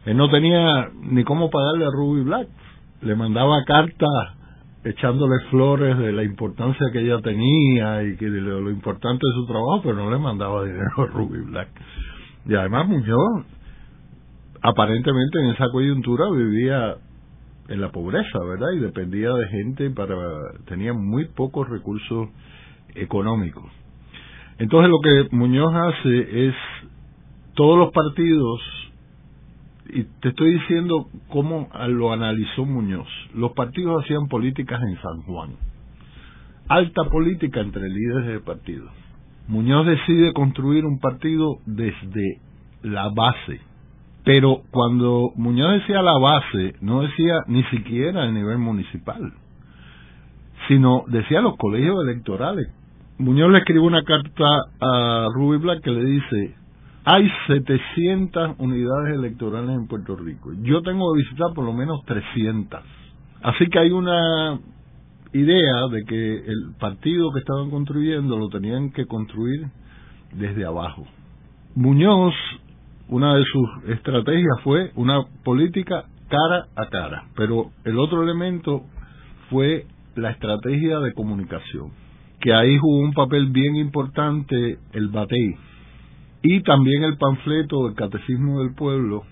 [0.07, 2.49] Él no tenía ni cómo pagarle a Ruby Black.
[3.03, 4.38] Le mandaba cartas
[4.85, 9.47] echándole flores de la importancia que ella tenía y que de lo, importante de su
[9.47, 11.69] trabajo, pero no le mandaba dinero a Ruby Black.
[12.47, 13.45] Y además Muñoz,
[14.63, 16.97] aparentemente en esa coyuntura vivía
[17.69, 18.69] en la pobreza, ¿verdad?
[18.77, 20.15] Y dependía de gente para
[20.67, 22.29] tenía muy pocos recursos
[22.95, 23.71] económicos.
[24.59, 26.55] Entonces lo que Muñoz hace es
[27.55, 28.61] todos los partidos
[29.89, 33.09] y te estoy diciendo cómo lo analizó Muñoz.
[33.35, 35.51] Los partidos hacían políticas en San Juan.
[36.69, 38.87] Alta política entre líderes de partido.
[39.49, 42.41] Muñoz decide construir un partido desde
[42.83, 43.61] la base.
[44.25, 49.33] Pero cuando Muñoz decía la base, no decía ni siquiera a nivel municipal,
[50.69, 52.69] sino decía los colegios electorales.
[53.17, 54.45] Muñoz le escribe una carta
[54.81, 56.55] a Ruby Black que le dice,
[57.11, 60.53] hay 700 unidades electorales en Puerto Rico.
[60.61, 62.81] Yo tengo que visitar por lo menos 300.
[63.43, 64.61] Así que hay una
[65.33, 69.69] idea de que el partido que estaban construyendo lo tenían que construir
[70.35, 71.07] desde abajo.
[71.77, 72.35] Muñoz,
[73.09, 78.83] una de sus estrategias fue una política cara a cara, pero el otro elemento
[79.49, 81.91] fue la estrategia de comunicación,
[82.39, 85.68] que ahí jugó un papel bien importante el BATEI,
[86.43, 89.25] y también el panfleto del Catecismo del Pueblo.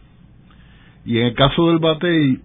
[1.04, 2.40] Y en el caso del Batey,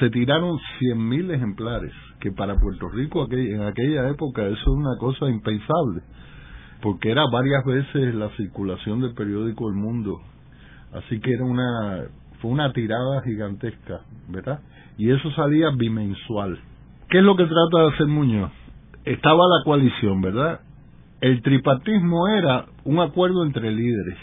[0.00, 5.28] se tiraron 100.000 ejemplares, que para Puerto Rico en aquella época eso es una cosa
[5.28, 6.02] impensable,
[6.80, 10.20] porque era varias veces la circulación del periódico El Mundo.
[10.92, 12.04] Así que era una
[12.40, 14.60] fue una tirada gigantesca, ¿verdad?
[14.98, 16.58] Y eso salía bimensual.
[17.08, 18.50] ¿Qué es lo que trata de hacer Muñoz?
[19.04, 20.60] Estaba la coalición, ¿verdad?
[21.20, 24.18] El tripartismo era un acuerdo entre líderes.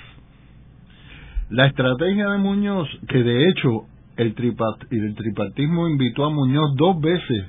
[1.49, 3.85] La estrategia de Muñoz, que de hecho
[4.17, 4.35] el,
[4.91, 7.47] el tripartismo invitó a Muñoz dos veces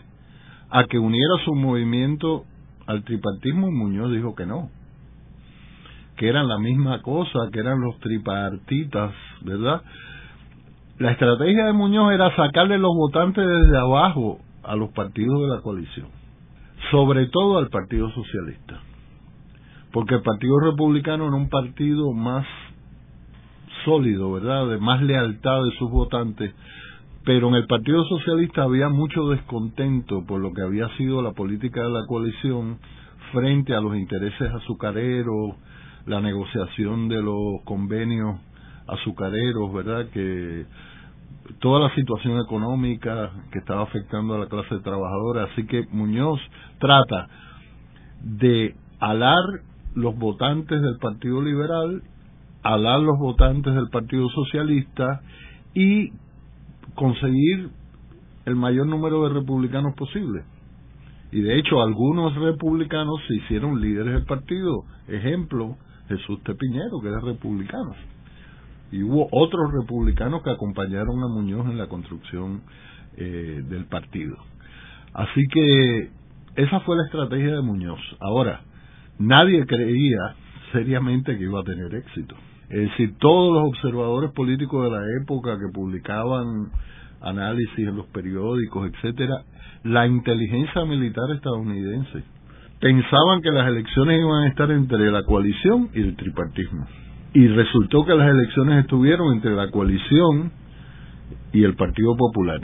[0.70, 2.44] a que uniera su movimiento
[2.86, 4.70] al tripartismo, Muñoz dijo que no,
[6.16, 9.82] que eran la misma cosa, que eran los tripartitas, ¿verdad?
[10.98, 15.60] La estrategia de Muñoz era sacarle los votantes desde abajo a los partidos de la
[15.60, 16.08] coalición,
[16.90, 18.80] sobre todo al Partido Socialista
[19.92, 22.46] porque el Partido Republicano era un partido más
[23.84, 24.68] sólido, ¿verdad?
[24.68, 26.54] De más lealtad de sus votantes,
[27.24, 31.82] pero en el Partido Socialista había mucho descontento por lo que había sido la política
[31.82, 32.78] de la coalición
[33.32, 35.56] frente a los intereses azucareros,
[36.06, 38.40] la negociación de los convenios
[38.86, 40.06] azucareros, ¿verdad?
[40.10, 40.66] Que
[41.60, 46.40] toda la situación económica que estaba afectando a la clase trabajadora, así que Muñoz
[46.78, 47.28] trata
[48.22, 49.42] de alar
[49.94, 52.02] los votantes del Partido Liberal,
[52.62, 55.20] alar los votantes del Partido Socialista
[55.74, 56.12] y
[56.94, 57.70] conseguir
[58.44, 60.44] el mayor número de republicanos posible.
[61.30, 64.84] Y de hecho algunos republicanos se hicieron líderes del partido.
[65.08, 65.76] Ejemplo,
[66.08, 67.94] Jesús Tepiñero, que era republicano.
[68.90, 72.62] Y hubo otros republicanos que acompañaron a Muñoz en la construcción
[73.16, 74.36] eh, del partido.
[75.14, 76.10] Así que
[76.56, 78.00] esa fue la estrategia de Muñoz.
[78.20, 78.60] Ahora,
[79.18, 80.34] nadie creía
[80.72, 82.34] seriamente que iba a tener éxito.
[82.68, 86.70] Es decir, todos los observadores políticos de la época que publicaban
[87.20, 89.44] análisis en los periódicos, etcétera,
[89.84, 92.24] la inteligencia militar estadounidense
[92.80, 96.86] pensaban que las elecciones iban a estar entre la coalición y el tripartismo.
[97.34, 100.50] Y resultó que las elecciones estuvieron entre la coalición
[101.52, 102.60] y el Partido Popular.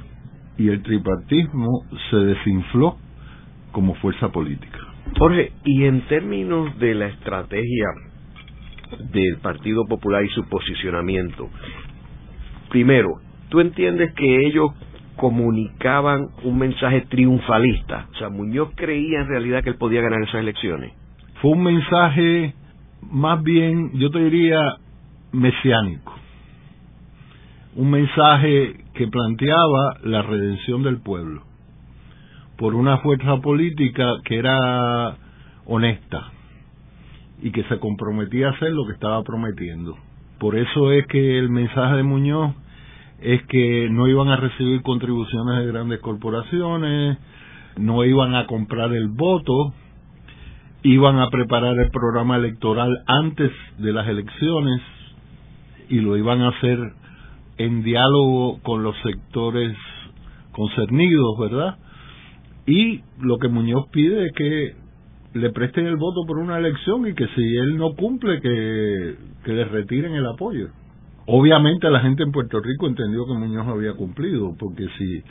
[0.58, 2.96] Y el tripartismo se desinfló
[3.72, 4.77] como fuerza política.
[5.16, 7.86] Jorge, y en términos de la estrategia
[9.10, 11.48] del Partido Popular y su posicionamiento,
[12.70, 14.70] primero, ¿tú entiendes que ellos
[15.16, 18.06] comunicaban un mensaje triunfalista?
[18.12, 20.92] O sea, Muñoz creía en realidad que él podía ganar esas elecciones.
[21.40, 22.54] Fue un mensaje
[23.02, 24.58] más bien, yo te diría,
[25.32, 26.14] mesiánico.
[27.76, 31.47] Un mensaje que planteaba la redención del pueblo
[32.58, 35.16] por una fuerza política que era
[35.64, 36.32] honesta
[37.40, 39.96] y que se comprometía a hacer lo que estaba prometiendo.
[40.40, 42.54] Por eso es que el mensaje de Muñoz
[43.20, 47.18] es que no iban a recibir contribuciones de grandes corporaciones,
[47.76, 49.72] no iban a comprar el voto,
[50.82, 54.80] iban a preparar el programa electoral antes de las elecciones
[55.88, 56.78] y lo iban a hacer
[57.58, 59.76] en diálogo con los sectores
[60.52, 61.76] concernidos, ¿verdad?
[62.68, 64.74] Y lo que Muñoz pide es que
[65.32, 69.52] le presten el voto por una elección y que si él no cumple, que, que
[69.54, 70.68] le retiren el apoyo.
[71.26, 75.22] Obviamente la gente en Puerto Rico entendió que Muñoz había cumplido, porque si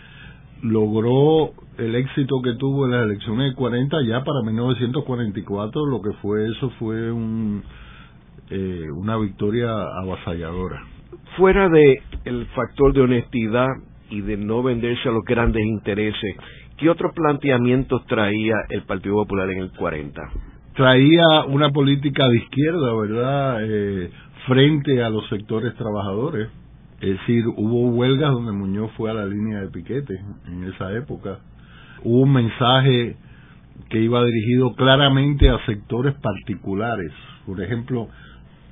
[0.63, 6.13] logró el éxito que tuvo en las elecciones de 40, ya para 1944 lo que
[6.21, 7.61] fue eso fue un,
[8.49, 9.69] eh, una victoria
[10.01, 10.83] avasalladora.
[11.37, 13.67] Fuera de el factor de honestidad
[14.09, 16.35] y de no venderse a los grandes intereses,
[16.77, 20.21] ¿qué otros planteamientos traía el Partido Popular en el 40?
[20.75, 23.57] Traía una política de izquierda, ¿verdad?
[23.61, 24.11] Eh,
[24.45, 26.49] frente a los sectores trabajadores.
[27.01, 31.39] Es decir, hubo huelgas donde Muñoz fue a la línea de piquete en esa época.
[32.03, 33.17] Hubo un mensaje
[33.89, 37.11] que iba dirigido claramente a sectores particulares.
[37.45, 38.07] Por ejemplo,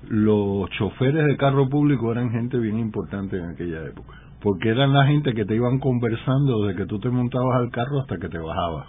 [0.10, 4.14] los choferes de carro público eran gente bien importante en aquella época,
[4.46, 8.02] porque eran la gente que te iban conversando desde que tú te montabas al carro
[8.02, 8.86] hasta que te bajabas.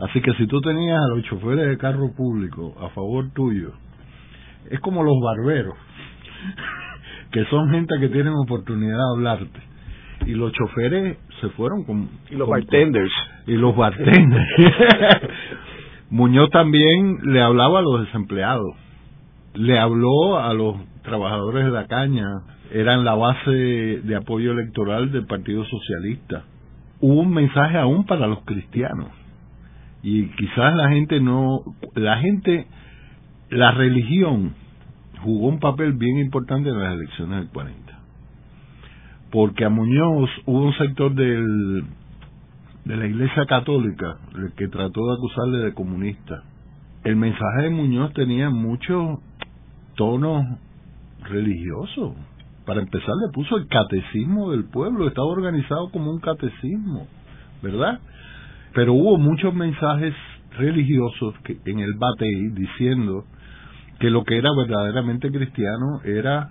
[0.00, 3.70] Así que si tú tenías a los choferes de carro público a favor tuyo,
[4.68, 5.76] es como los barberos,
[7.30, 9.60] que son gente que tienen oportunidad de hablarte.
[10.26, 12.08] Y los choferes se fueron con...
[12.28, 13.12] Y los bartenders.
[13.46, 14.48] Y los bartenders.
[16.10, 18.74] Muñoz también le hablaba a los desempleados
[19.54, 22.42] le habló a los trabajadores de la caña,
[22.72, 26.44] eran la base de apoyo electoral del Partido Socialista.
[27.00, 29.08] Hubo un mensaje aún para los cristianos.
[30.02, 31.62] Y quizás la gente no,
[31.94, 32.66] la gente,
[33.50, 34.54] la religión
[35.22, 37.98] jugó un papel bien importante en las elecciones del 40.
[39.30, 41.84] Porque a Muñoz hubo un sector del,
[42.84, 44.16] de la Iglesia Católica
[44.56, 46.42] que trató de acusarle de comunista.
[47.04, 49.20] El mensaje de Muñoz tenía mucho
[49.96, 50.58] tono
[51.28, 52.14] religioso.
[52.66, 57.06] Para empezar, le puso el catecismo del pueblo, estaba organizado como un catecismo,
[57.62, 58.00] ¿verdad?
[58.74, 60.14] Pero hubo muchos mensajes
[60.56, 63.24] religiosos que, en el Batey diciendo
[63.98, 66.48] que lo que era verdaderamente cristiano era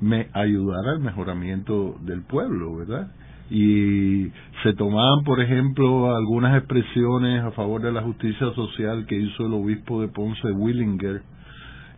[0.00, 3.12] me, ayudar al mejoramiento del pueblo, ¿verdad?
[3.50, 4.30] Y
[4.62, 9.52] se tomaban, por ejemplo, algunas expresiones a favor de la justicia social que hizo el
[9.52, 11.22] obispo de Ponce, Willinger,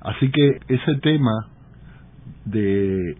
[0.04, 1.48] Así que ese tema
[2.44, 3.16] de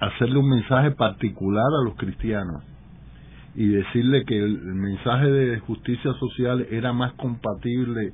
[0.00, 2.62] hacerle un mensaje particular a los cristianos
[3.54, 8.12] y decirle que el mensaje de justicia social era más compatible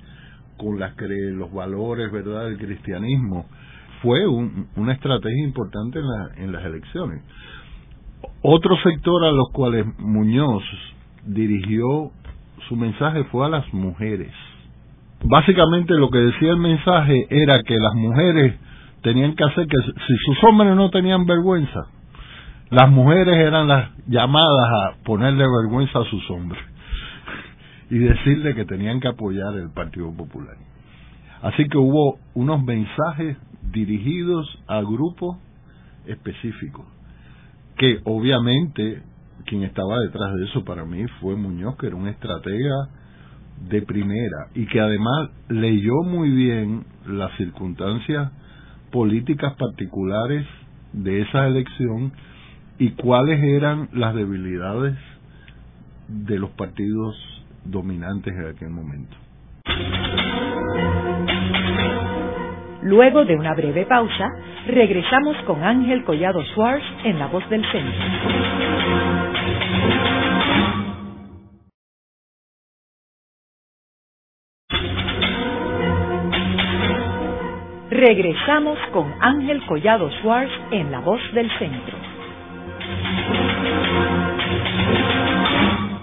[0.57, 3.47] con las los valores verdad del cristianismo
[4.03, 7.23] fue una estrategia importante en, en las elecciones.
[8.43, 10.63] Otro sector a los cuales Muñoz
[11.25, 12.13] dirigió
[12.69, 14.33] su mensaje fue a las mujeres.
[15.25, 18.55] Básicamente lo que decía el mensaje era que las mujeres
[19.03, 21.87] tenían que hacer que si sus hombres no tenían vergüenza,
[22.71, 26.63] las mujeres eran las llamadas a ponerle vergüenza a sus hombres
[27.91, 30.57] y decirle que tenían que apoyar el Partido Popular.
[31.43, 35.39] Así que hubo unos mensajes dirigidos a grupos
[36.07, 36.85] específicos,
[37.77, 39.03] que obviamente
[39.47, 42.89] quien estaba detrás de eso para mí fue Muñoz, que era un estratega
[43.69, 48.31] de primera y que además leyó muy bien las circunstancias
[48.91, 50.47] políticas particulares
[50.93, 52.13] de esa elección
[52.79, 54.97] y cuáles eran las debilidades
[56.09, 57.17] de los partidos
[57.65, 59.17] dominantes en aquel momento.
[62.83, 64.29] Luego de una breve pausa,
[64.67, 68.88] regresamos con Ángel Collado Schwartz en La Voz del Centro.
[77.99, 81.97] Regresamos con Ángel Collado Schwartz en La Voz del Centro.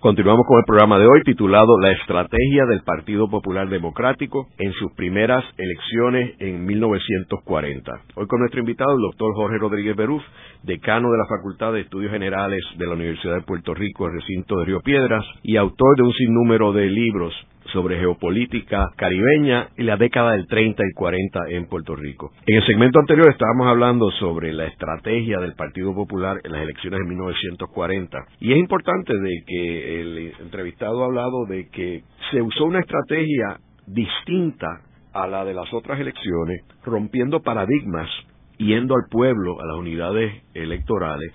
[0.02, 4.92] Continuamos con el programa de hoy titulado La estrategia del Partido Popular Democrático en sus
[4.92, 7.92] primeras elecciones en 1940.
[8.16, 10.22] Hoy con nuestro invitado, el doctor Jorge Rodríguez Beruf,
[10.64, 14.66] decano de la Facultad de Estudios Generales de la Universidad de Puerto Rico, recinto de
[14.66, 17.34] Río Piedras, y autor de un sinnúmero de libros
[17.72, 22.32] sobre geopolítica caribeña y la década del 30 y 40 en Puerto Rico.
[22.46, 27.00] En el segmento anterior estábamos hablando sobre la estrategia del Partido Popular en las elecciones
[27.00, 32.66] de 1940 y es importante de que el entrevistado ha hablado de que se usó
[32.66, 34.82] una estrategia distinta
[35.14, 38.10] a la de las otras elecciones, rompiendo paradigmas,
[38.58, 41.32] yendo al pueblo, a las unidades electorales,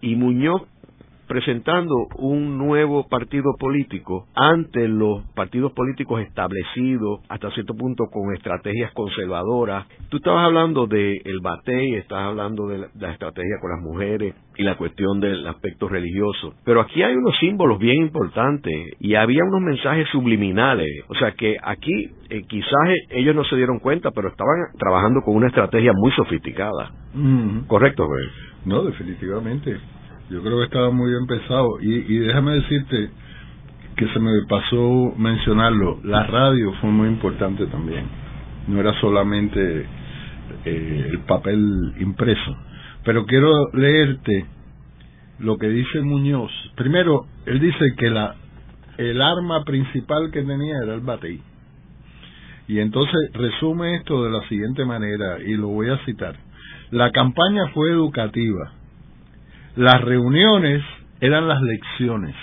[0.00, 0.62] y Muñoz
[1.28, 8.92] presentando un nuevo partido político ante los partidos políticos establecidos hasta cierto punto con estrategias
[8.92, 9.86] conservadoras.
[10.08, 14.62] Tú estabas hablando del el batey, estás hablando de la, estrategia con las mujeres y
[14.62, 16.54] la cuestión del aspecto religioso.
[16.64, 20.88] Pero aquí hay unos símbolos bien importantes y había unos mensajes subliminales.
[21.08, 25.36] O sea que aquí eh, quizás ellos no se dieron cuenta, pero estaban trabajando con
[25.36, 26.92] una estrategia muy sofisticada.
[27.66, 28.06] ¿Correcto,
[28.64, 29.78] No, definitivamente.
[30.30, 31.80] Yo creo que estaba muy bien pensado.
[31.80, 33.10] Y, déjame decirte
[33.96, 38.04] que se me pasó mencionarlo, la radio fue muy importante también.
[38.68, 39.86] No era solamente
[40.64, 42.56] eh, el papel impreso.
[43.04, 44.46] Pero quiero leerte
[45.38, 46.50] lo que dice Muñoz.
[46.76, 48.34] Primero, él dice que la
[48.98, 51.40] el arma principal que tenía era el batey.
[52.66, 56.36] Y entonces resume esto de la siguiente manera, y lo voy a citar.
[56.90, 58.72] La campaña fue educativa,
[59.78, 60.82] las reuniones
[61.20, 62.34] eran las lecciones.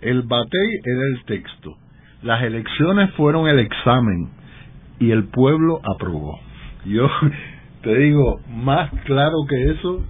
[0.00, 1.76] El batey era el texto.
[2.22, 4.30] Las elecciones fueron el examen
[4.98, 6.40] y el pueblo aprobó.
[6.86, 7.06] Yo
[7.82, 10.02] te digo, más claro que eso,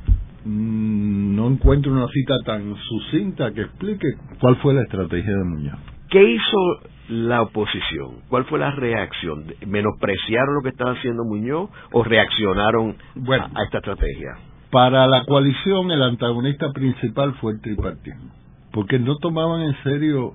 [0.45, 4.07] mm, no encuentro una cita tan sucinta que explique
[4.41, 5.79] cuál fue la estrategia de Muñoz.
[6.09, 8.21] ¿Qué hizo la oposición?
[8.29, 9.45] ¿Cuál fue la reacción?
[9.67, 12.95] ¿Menospreciaron lo que estaba haciendo Muñoz o reaccionaron
[13.27, 14.37] a esta estrategia?
[14.71, 18.31] Para la coalición el antagonista principal fue el tripartismo,
[18.73, 20.35] porque no tomaban en serio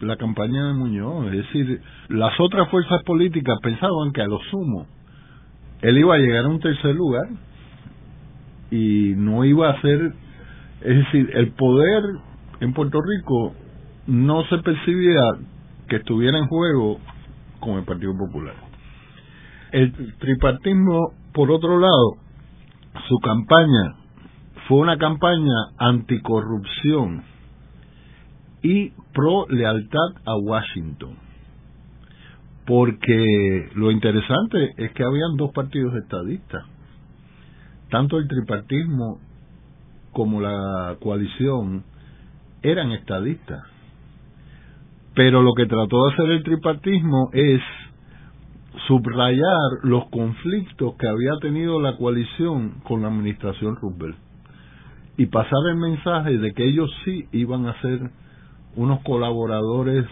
[0.00, 4.86] la campaña de Muñoz, es decir, las otras fuerzas políticas pensaban que a lo sumo
[5.82, 7.28] él iba a llegar a un tercer lugar
[8.70, 10.12] y no iba a ser,
[10.80, 12.02] es decir, el poder
[12.60, 13.54] en Puerto Rico
[14.06, 15.22] no se percibía
[15.88, 16.98] que estuviera en juego
[17.60, 18.54] con el Partido Popular.
[19.72, 22.25] El tripartismo, por otro lado,
[23.08, 23.96] su campaña
[24.68, 27.22] fue una campaña anticorrupción
[28.62, 31.16] y pro lealtad a Washington.
[32.66, 36.64] Porque lo interesante es que habían dos partidos estadistas.
[37.90, 39.20] Tanto el tripartismo
[40.12, 41.84] como la coalición
[42.62, 43.62] eran estadistas.
[45.14, 47.62] Pero lo que trató de hacer el tripartismo es
[48.86, 54.16] subrayar los conflictos que había tenido la coalición con la administración Roosevelt
[55.16, 58.10] y pasar el mensaje de que ellos sí iban a ser
[58.76, 60.04] unos colaboradores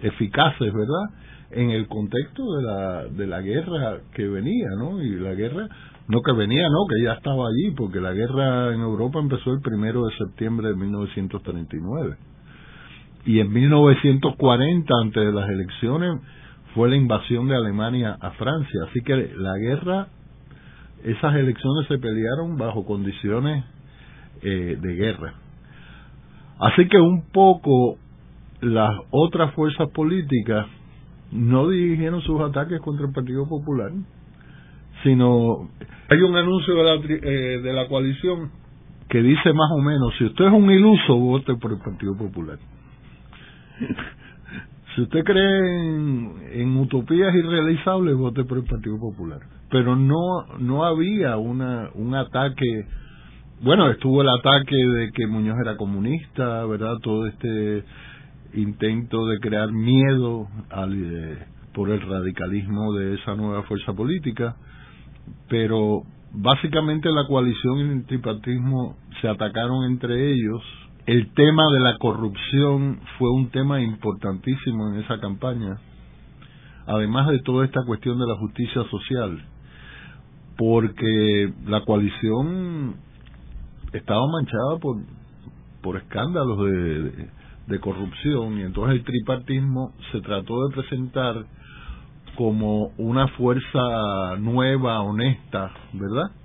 [0.00, 1.16] eficaces, ¿verdad?
[1.52, 5.00] En el contexto de la, de la guerra que venía, ¿no?
[5.02, 5.68] Y la guerra,
[6.08, 9.60] no que venía, no, que ya estaba allí, porque la guerra en Europa empezó el
[9.60, 12.16] primero de septiembre de 1939.
[13.26, 16.20] Y en 1940, antes de las elecciones,
[16.74, 18.80] fue la invasión de Alemania a Francia.
[18.88, 20.08] Así que la guerra,
[21.04, 23.64] esas elecciones se pelearon bajo condiciones
[24.42, 25.34] eh, de guerra.
[26.58, 27.96] Así que un poco
[28.60, 30.66] las otras fuerzas políticas
[31.32, 33.90] no dirigieron sus ataques contra el Partido Popular,
[35.02, 35.70] sino
[36.08, 38.50] hay un anuncio de la, eh, de la coalición
[39.08, 42.58] que dice más o menos, si usted es un iluso, vote por el Partido Popular.
[44.94, 49.38] Si usted cree en, utopías irrealizables, vote por el Partido Popular.
[49.70, 52.86] Pero no, no había una, un ataque.
[53.62, 56.96] Bueno, estuvo el ataque de que Muñoz era comunista, ¿verdad?
[57.02, 57.84] Todo este
[58.54, 61.38] intento de crear miedo al, eh,
[61.72, 64.56] por el radicalismo de esa nueva fuerza política.
[65.48, 70.62] Pero básicamente la coalición y el tripartismo se atacaron entre ellos
[71.06, 75.78] el tema de la corrupción fue un tema importantísimo en esa campaña,
[76.86, 79.42] además de toda esta cuestión de la justicia social,
[80.56, 82.96] porque la coalición
[83.92, 84.96] estaba manchada por,
[85.82, 87.28] por escándalos de,
[87.66, 91.46] de corrupción y entonces el tripartismo se trató de presentar
[92.36, 96.39] como una fuerza nueva, honesta, ¿verdad?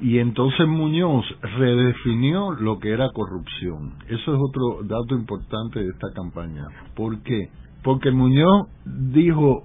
[0.00, 3.92] Y entonces Muñoz redefinió lo que era corrupción.
[4.08, 6.66] Eso es otro dato importante de esta campaña.
[6.96, 7.48] ¿Por qué?
[7.82, 9.64] Porque Muñoz dijo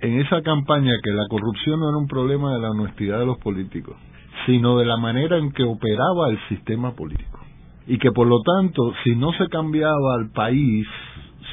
[0.00, 3.38] en esa campaña que la corrupción no era un problema de la honestidad de los
[3.38, 3.96] políticos,
[4.44, 7.38] sino de la manera en que operaba el sistema político.
[7.86, 10.86] Y que por lo tanto, si no se cambiaba al país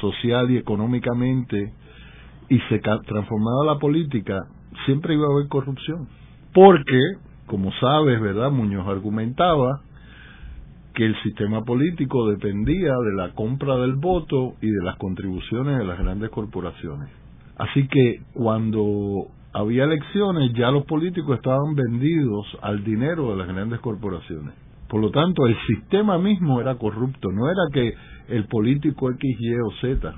[0.00, 1.72] social y económicamente
[2.48, 4.40] y se transformaba la política,
[4.86, 6.08] siempre iba a haber corrupción.
[6.52, 7.00] Porque
[7.46, 8.50] como sabes, ¿verdad?
[8.50, 9.80] Muñoz argumentaba
[10.94, 15.84] que el sistema político dependía de la compra del voto y de las contribuciones de
[15.84, 17.08] las grandes corporaciones.
[17.56, 23.80] Así que cuando había elecciones ya los políticos estaban vendidos al dinero de las grandes
[23.80, 24.54] corporaciones.
[24.88, 27.94] Por lo tanto, el sistema mismo era corrupto, no era que
[28.28, 30.14] el político X, Y o Z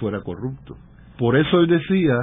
[0.00, 0.76] fuera corrupto.
[1.18, 2.14] Por eso él decía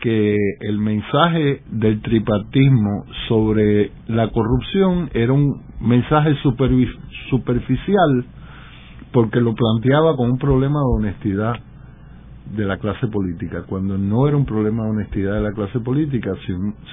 [0.00, 6.34] que el mensaje del tripartismo sobre la corrupción era un mensaje
[7.30, 8.24] superficial
[9.12, 11.54] porque lo planteaba como un problema de honestidad
[12.54, 16.32] de la clase política, cuando no era un problema de honestidad de la clase política,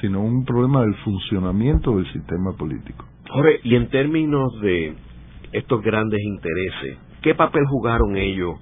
[0.01, 3.05] sino un problema del funcionamiento del sistema político.
[3.29, 4.93] Jorge, y en términos de
[5.53, 8.55] estos grandes intereses, ¿qué papel jugaron ellos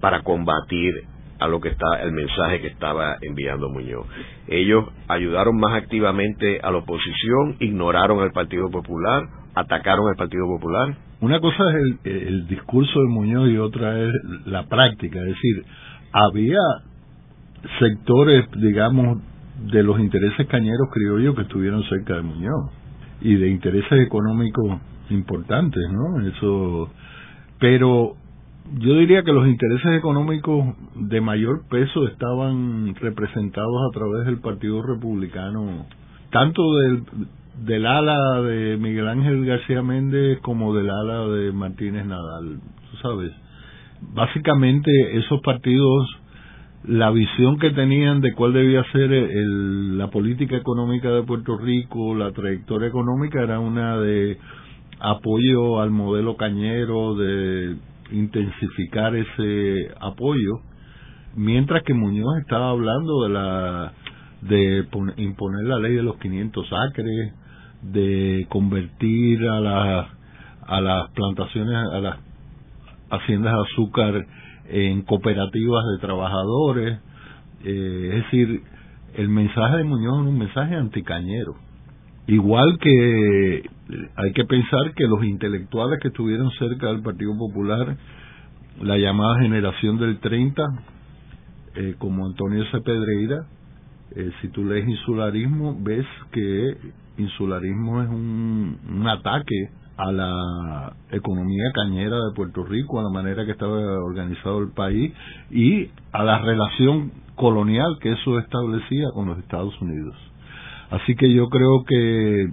[0.00, 0.94] para combatir
[1.40, 4.06] a lo que está el mensaje que estaba enviando Muñoz.
[4.46, 9.24] Ellos ayudaron más activamente a la oposición, ignoraron al Partido Popular,
[9.54, 10.96] atacaron al Partido Popular.
[11.20, 14.12] Una cosa es el, discurso de Muñoz y otra es
[14.46, 15.64] la práctica, es decir,
[16.12, 16.58] había
[17.78, 19.18] sectores, digamos,
[19.72, 22.70] de los intereses cañeros criollos que estuvieron cerca de Muñoz
[23.20, 24.80] y de intereses económicos
[25.10, 26.26] importantes, ¿no?
[26.26, 26.90] Eso,
[27.58, 28.16] pero
[28.78, 34.82] yo diría que los intereses económicos de mayor peso estaban representados a través del Partido
[34.82, 35.86] Republicano,
[36.30, 36.62] tanto
[37.66, 42.60] del, ala de Miguel Ángel García Méndez como del ala de Martínez Nadal,
[42.90, 43.32] tú sabes.
[44.14, 46.08] Básicamente esos partidos,
[46.84, 52.30] la visión que tenían de cuál debía ser la política económica de Puerto Rico, la
[52.30, 54.38] trayectoria económica era una de
[55.00, 57.76] apoyo al modelo cañero, de
[58.12, 60.60] intensificar ese apoyo,
[61.34, 63.92] mientras que Muñoz estaba hablando de la
[64.42, 64.86] de
[65.18, 67.34] imponer la ley de los 500 acres,
[67.82, 70.06] de convertir a las
[70.62, 72.16] a las plantaciones, a las
[73.10, 74.26] haciendas de azúcar
[74.68, 77.00] en cooperativas de trabajadores,
[77.64, 78.62] eh, es decir,
[79.14, 81.56] el mensaje de Muñoz es un mensaje anticañero.
[82.30, 83.68] Igual que
[84.14, 87.96] hay que pensar que los intelectuales que estuvieron cerca del Partido Popular,
[88.80, 90.62] la llamada generación del 30,
[91.74, 92.80] eh, como Antonio C.
[92.82, 93.46] Pedreira,
[94.14, 96.76] eh, si tú lees insularismo, ves que
[97.18, 103.50] insularismo es un ataque a la economía cañera de Puerto Rico, a la manera que
[103.50, 105.12] estaba organizado el país
[105.50, 110.29] y a la relación colonial que eso establecía con los Estados Unidos.
[110.90, 112.48] Así que yo creo que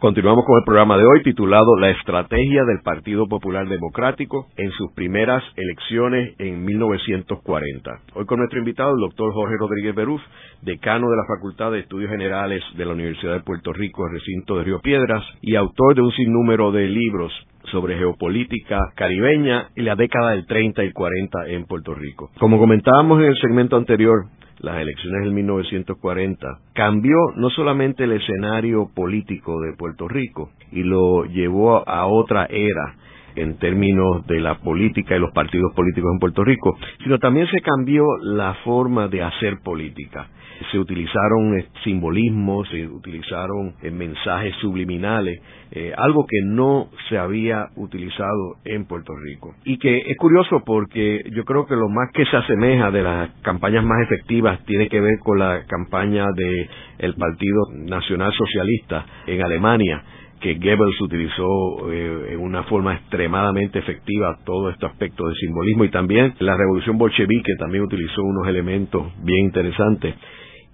[0.00, 4.92] Continuamos con el programa de hoy titulado La estrategia del Partido Popular Democrático en sus
[4.92, 8.00] primeras elecciones en 1940.
[8.14, 10.20] Hoy con nuestro invitado, el doctor Jorge Rodríguez Beruf,
[10.62, 14.64] decano de la Facultad de Estudios Generales de la Universidad de Puerto Rico, recinto de
[14.64, 17.32] Río Piedras, y autor de un sinnúmero de libros
[17.70, 22.30] sobre geopolítica caribeña y la década del 30 y 40 en Puerto Rico.
[22.38, 24.26] Como comentábamos en el segmento anterior,
[24.58, 31.24] las elecciones del 1940, cambió no solamente el escenario político de Puerto Rico y lo
[31.24, 32.94] llevó a otra era
[33.34, 37.60] en términos de la política y los partidos políticos en Puerto Rico, sino también se
[37.60, 40.28] cambió la forma de hacer política
[40.70, 45.40] se utilizaron eh, simbolismos, se utilizaron eh, mensajes subliminales,
[45.70, 49.54] eh, algo que no se había utilizado en Puerto Rico.
[49.64, 53.30] Y que es curioso porque yo creo que lo más que se asemeja de las
[53.42, 59.42] campañas más efectivas tiene que ver con la campaña del el Partido Nacional Socialista en
[59.42, 60.02] Alemania,
[60.40, 66.34] que Goebbels utilizó en una forma extremadamente efectiva todo este aspecto de simbolismo y también
[66.38, 70.14] la revolución bolchevique también utilizó unos elementos bien interesantes.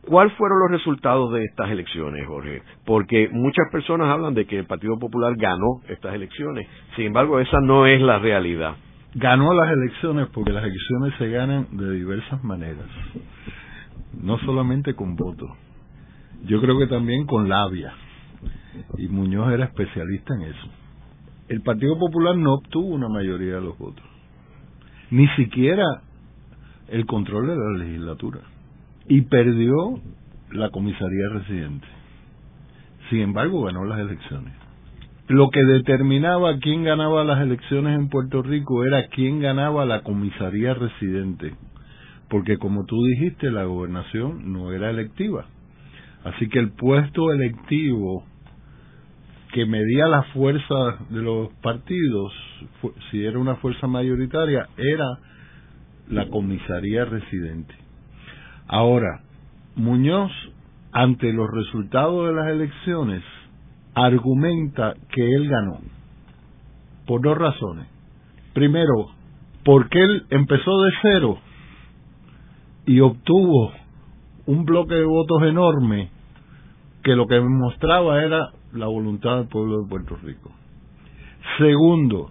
[0.06, 2.62] ¿Cuáles fueron los resultados de estas elecciones, Jorge?
[2.84, 6.66] Porque muchas personas hablan de que el Partido Popular ganó estas elecciones.
[6.96, 8.74] Sin embargo, esa no es la realidad.
[9.14, 12.86] Ganó las elecciones porque las elecciones se ganan de diversas maneras.
[14.20, 15.50] No solamente con votos.
[16.46, 17.92] Yo creo que también con labia.
[18.98, 20.68] y Muñoz era especialista en eso.
[21.48, 24.04] El Partido Popular no obtuvo una mayoría de los votos,
[25.10, 25.84] ni siquiera
[26.88, 28.40] el control de la legislatura,
[29.08, 30.00] y perdió
[30.50, 31.86] la comisaría residente.
[33.10, 34.54] Sin embargo, ganó las elecciones.
[35.28, 40.74] Lo que determinaba quién ganaba las elecciones en Puerto Rico era quién ganaba la comisaría
[40.74, 41.54] residente,
[42.28, 45.46] porque como tú dijiste, la gobernación no era electiva.
[46.24, 48.24] Así que el puesto electivo
[49.52, 52.32] que medía la fuerza de los partidos,
[53.10, 55.06] si era una fuerza mayoritaria, era
[56.08, 57.81] la comisaría residente.
[58.72, 59.20] Ahora,
[59.76, 60.32] Muñoz,
[60.92, 63.22] ante los resultados de las elecciones,
[63.94, 65.78] argumenta que él ganó,
[67.06, 67.86] por dos razones.
[68.54, 69.10] Primero,
[69.62, 71.38] porque él empezó de cero
[72.86, 73.72] y obtuvo
[74.46, 76.08] un bloque de votos enorme
[77.04, 80.50] que lo que mostraba era la voluntad del pueblo de Puerto Rico.
[81.58, 82.30] Segundo,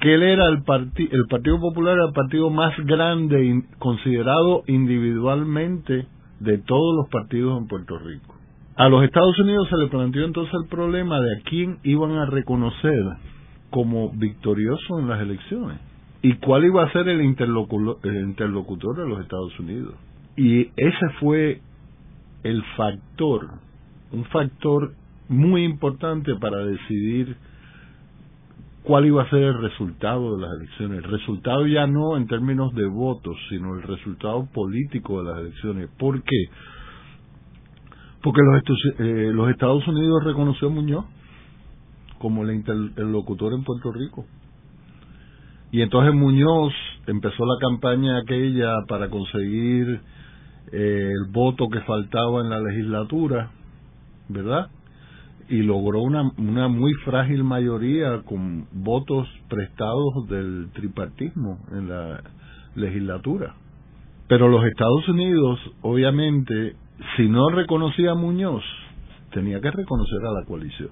[0.00, 0.62] que él era el,
[1.10, 6.06] el Partido Popular el partido más grande considerado individualmente
[6.40, 8.34] de todos los partidos en Puerto Rico.
[8.76, 12.26] A los Estados Unidos se le planteó entonces el problema de a quién iban a
[12.26, 13.02] reconocer
[13.70, 15.78] como victorioso en las elecciones
[16.22, 19.94] y cuál iba a ser el interlocutor, el interlocutor de los Estados Unidos.
[20.36, 21.60] Y ese fue
[22.44, 23.48] el factor,
[24.12, 24.92] un factor
[25.28, 27.36] muy importante para decidir
[28.82, 31.04] cuál iba a ser el resultado de las elecciones.
[31.04, 35.90] El resultado ya no en términos de votos, sino el resultado político de las elecciones.
[35.98, 36.44] ¿Por qué?
[38.22, 38.62] Porque los,
[38.98, 41.04] eh, los Estados Unidos reconoció a Muñoz
[42.18, 44.26] como el interlocutor en Puerto Rico.
[45.70, 46.72] Y entonces Muñoz
[47.06, 50.00] empezó la campaña aquella para conseguir
[50.72, 53.50] eh, el voto que faltaba en la legislatura,
[54.28, 54.70] ¿verdad?
[55.48, 62.22] Y logró una, una muy frágil mayoría con votos prestados del tripartismo en la
[62.74, 63.54] legislatura.
[64.28, 66.76] Pero los Estados Unidos, obviamente,
[67.16, 68.62] si no reconocía a Muñoz,
[69.32, 70.90] tenía que reconocer a la coalición.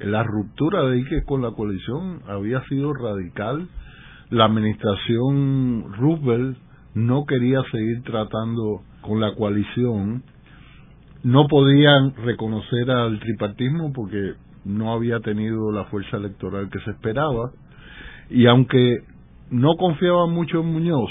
[0.00, 3.68] La ruptura de Ike con la coalición había sido radical
[4.30, 6.56] la administración Roosevelt
[6.94, 10.22] no quería seguir tratando con la coalición,
[11.24, 17.50] no podían reconocer al tripartismo porque no había tenido la fuerza electoral que se esperaba,
[18.30, 18.98] y aunque
[19.50, 21.10] no confiaban mucho en Muñoz,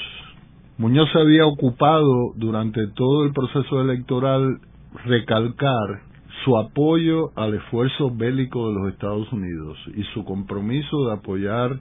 [0.77, 4.59] Muñoz se había ocupado durante todo el proceso electoral
[5.05, 6.01] recalcar
[6.43, 11.79] su apoyo al esfuerzo bélico de los Estados Unidos y su compromiso de apoyar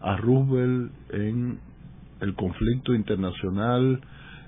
[0.00, 1.58] a Roosevelt en
[2.20, 4.00] el conflicto internacional,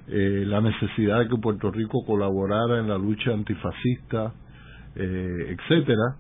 [0.09, 4.33] eh, la necesidad de que Puerto Rico colaborara en la lucha antifascista,
[4.95, 6.17] eh, etcétera,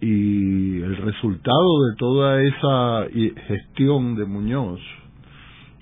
[0.00, 3.06] y el resultado de toda esa
[3.46, 4.78] gestión de Muñoz,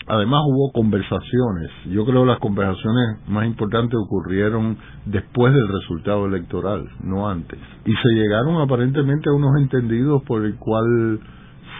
[0.07, 6.89] además hubo conversaciones, yo creo que las conversaciones más importantes ocurrieron después del resultado electoral,
[7.03, 11.21] no antes, y se llegaron aparentemente a unos entendidos por el cual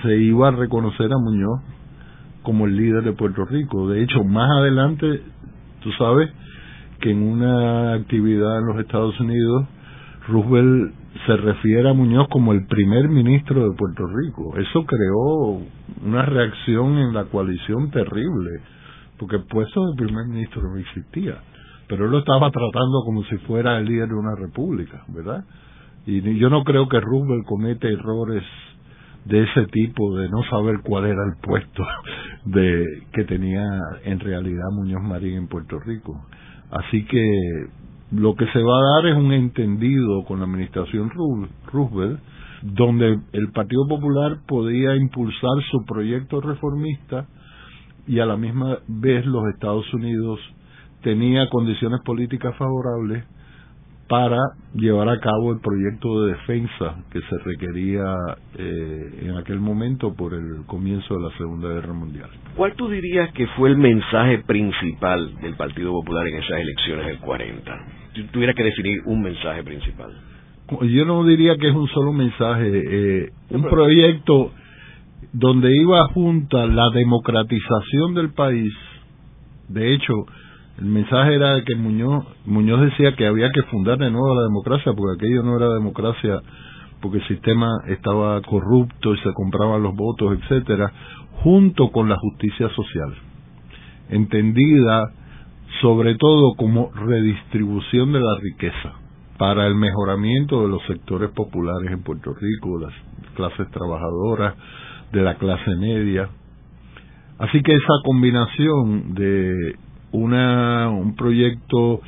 [0.03, 1.61] se iba a reconocer a Muñoz
[2.43, 3.89] como el líder de Puerto Rico.
[3.89, 5.21] De hecho, más adelante,
[5.87, 6.29] tú sabes
[7.01, 9.67] que en una actividad en los Estados Unidos,
[10.27, 10.93] Roosevelt
[11.27, 14.53] se refiere a Muñoz como el primer ministro de Puerto Rico.
[14.59, 15.63] Eso creó
[16.05, 18.51] una reacción en la coalición terrible,
[19.17, 21.39] porque el puesto de primer ministro no existía,
[21.87, 25.45] pero él lo estaba tratando como si fuera el líder de una república, ¿verdad?
[26.05, 28.43] Y yo no creo que Roosevelt comete errores
[29.27, 31.85] de ese tipo, de no saber cuál era el puesto
[32.45, 33.65] de que tenía
[34.05, 36.25] en realidad Muñoz Marín en Puerto Rico.
[36.71, 37.67] Así que
[38.13, 41.11] lo que se va a dar es un entendido con la administración
[41.73, 42.21] Roosevelt,
[42.63, 47.27] donde el Partido Popular podía impulsar su proyecto reformista
[48.07, 50.39] y a la misma vez los Estados Unidos
[51.03, 53.25] tenía condiciones políticas favorables
[54.09, 54.39] para
[54.75, 58.15] llevar a cabo el proyecto de defensa que se requería
[58.57, 62.31] eh, en aquel momento por el comienzo de la Segunda Guerra Mundial.
[62.57, 67.19] ¿Cuál tú dirías que fue el mensaje principal del Partido Popular en esas elecciones del
[67.19, 67.87] 40?
[68.15, 70.13] Si tuviera que definir un mensaje principal.
[70.83, 74.53] Yo no diría que es un solo mensaje, eh, un proyecto
[75.33, 78.73] donde iba junta la democratización del país.
[79.69, 80.13] De hecho,
[80.79, 84.93] el mensaje era que Muñoz, Muñoz decía que había que fundar de nuevo la democracia,
[84.95, 86.41] porque aquello no era democracia,
[87.01, 90.93] porque el sistema estaba corrupto y se compraban los votos, etcétera,
[91.43, 93.15] junto con la justicia social,
[94.11, 95.13] entendida
[95.81, 98.93] sobre todo como redistribución de la riqueza.
[99.39, 102.95] para el mejoramiento de los sectores populares en Puerto Rico, las
[103.35, 104.55] clases trabajadoras,
[105.13, 106.29] de la clase media.
[107.39, 109.77] Así que esa combinación de
[110.13, 112.01] una, un proyecto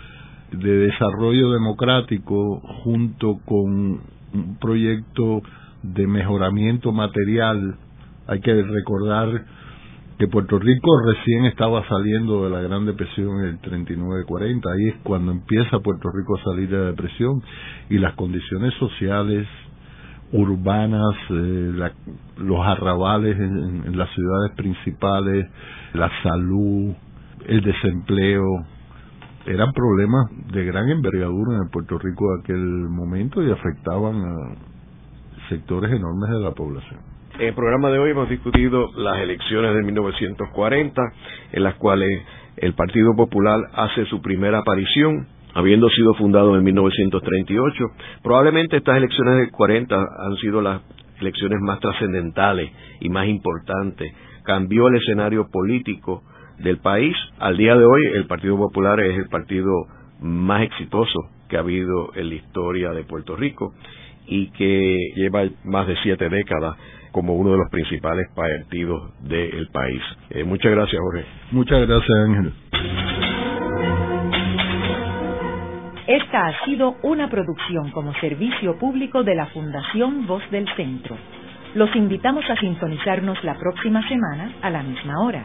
[0.52, 4.00] de desarrollo democrático junto con
[4.32, 5.42] un proyecto
[5.82, 7.76] de mejoramiento material,
[8.26, 9.44] hay que recordar
[10.18, 14.96] que Puerto Rico recién estaba saliendo de la Gran Depresión en el 39-40, ahí es
[15.04, 17.40] cuando empieza Puerto Rico a salir de la depresión
[17.88, 19.46] y las condiciones sociales
[20.32, 21.90] urbanas, eh,
[22.36, 25.46] los arrabales en, las ciudades principales,
[25.94, 26.94] la salud,
[27.46, 28.44] el desempleo,
[29.46, 35.90] eran problemas de gran envergadura en Puerto Rico en aquel momento y afectaban a sectores
[35.90, 37.00] enormes de la población.
[37.38, 41.02] En el programa de hoy hemos discutido las elecciones de 1940,
[41.52, 42.10] en las cuales
[42.56, 47.84] el Partido Popular hace su primera aparición, habiendo sido fundado en 1938.
[48.22, 50.82] Probablemente estas elecciones de 40 han sido las
[51.20, 52.70] elecciones más trascendentales
[53.00, 54.12] y más importantes.
[54.42, 56.22] Cambió el escenario político
[56.58, 57.16] del país.
[57.38, 59.70] Al día de hoy el Partido Popular es el partido
[60.20, 63.74] más exitoso que ha habido en la historia de Puerto Rico
[64.26, 66.76] y que lleva más de siete décadas
[67.12, 70.02] como uno de los principales partidos del país.
[70.30, 71.24] Eh, muchas gracias, Jorge.
[71.52, 72.52] Muchas gracias, Ángel.
[76.06, 81.16] Esta ha sido una producción como servicio público de la Fundación Voz del Centro.
[81.74, 85.44] Los invitamos a sintonizarnos la próxima semana a la misma hora.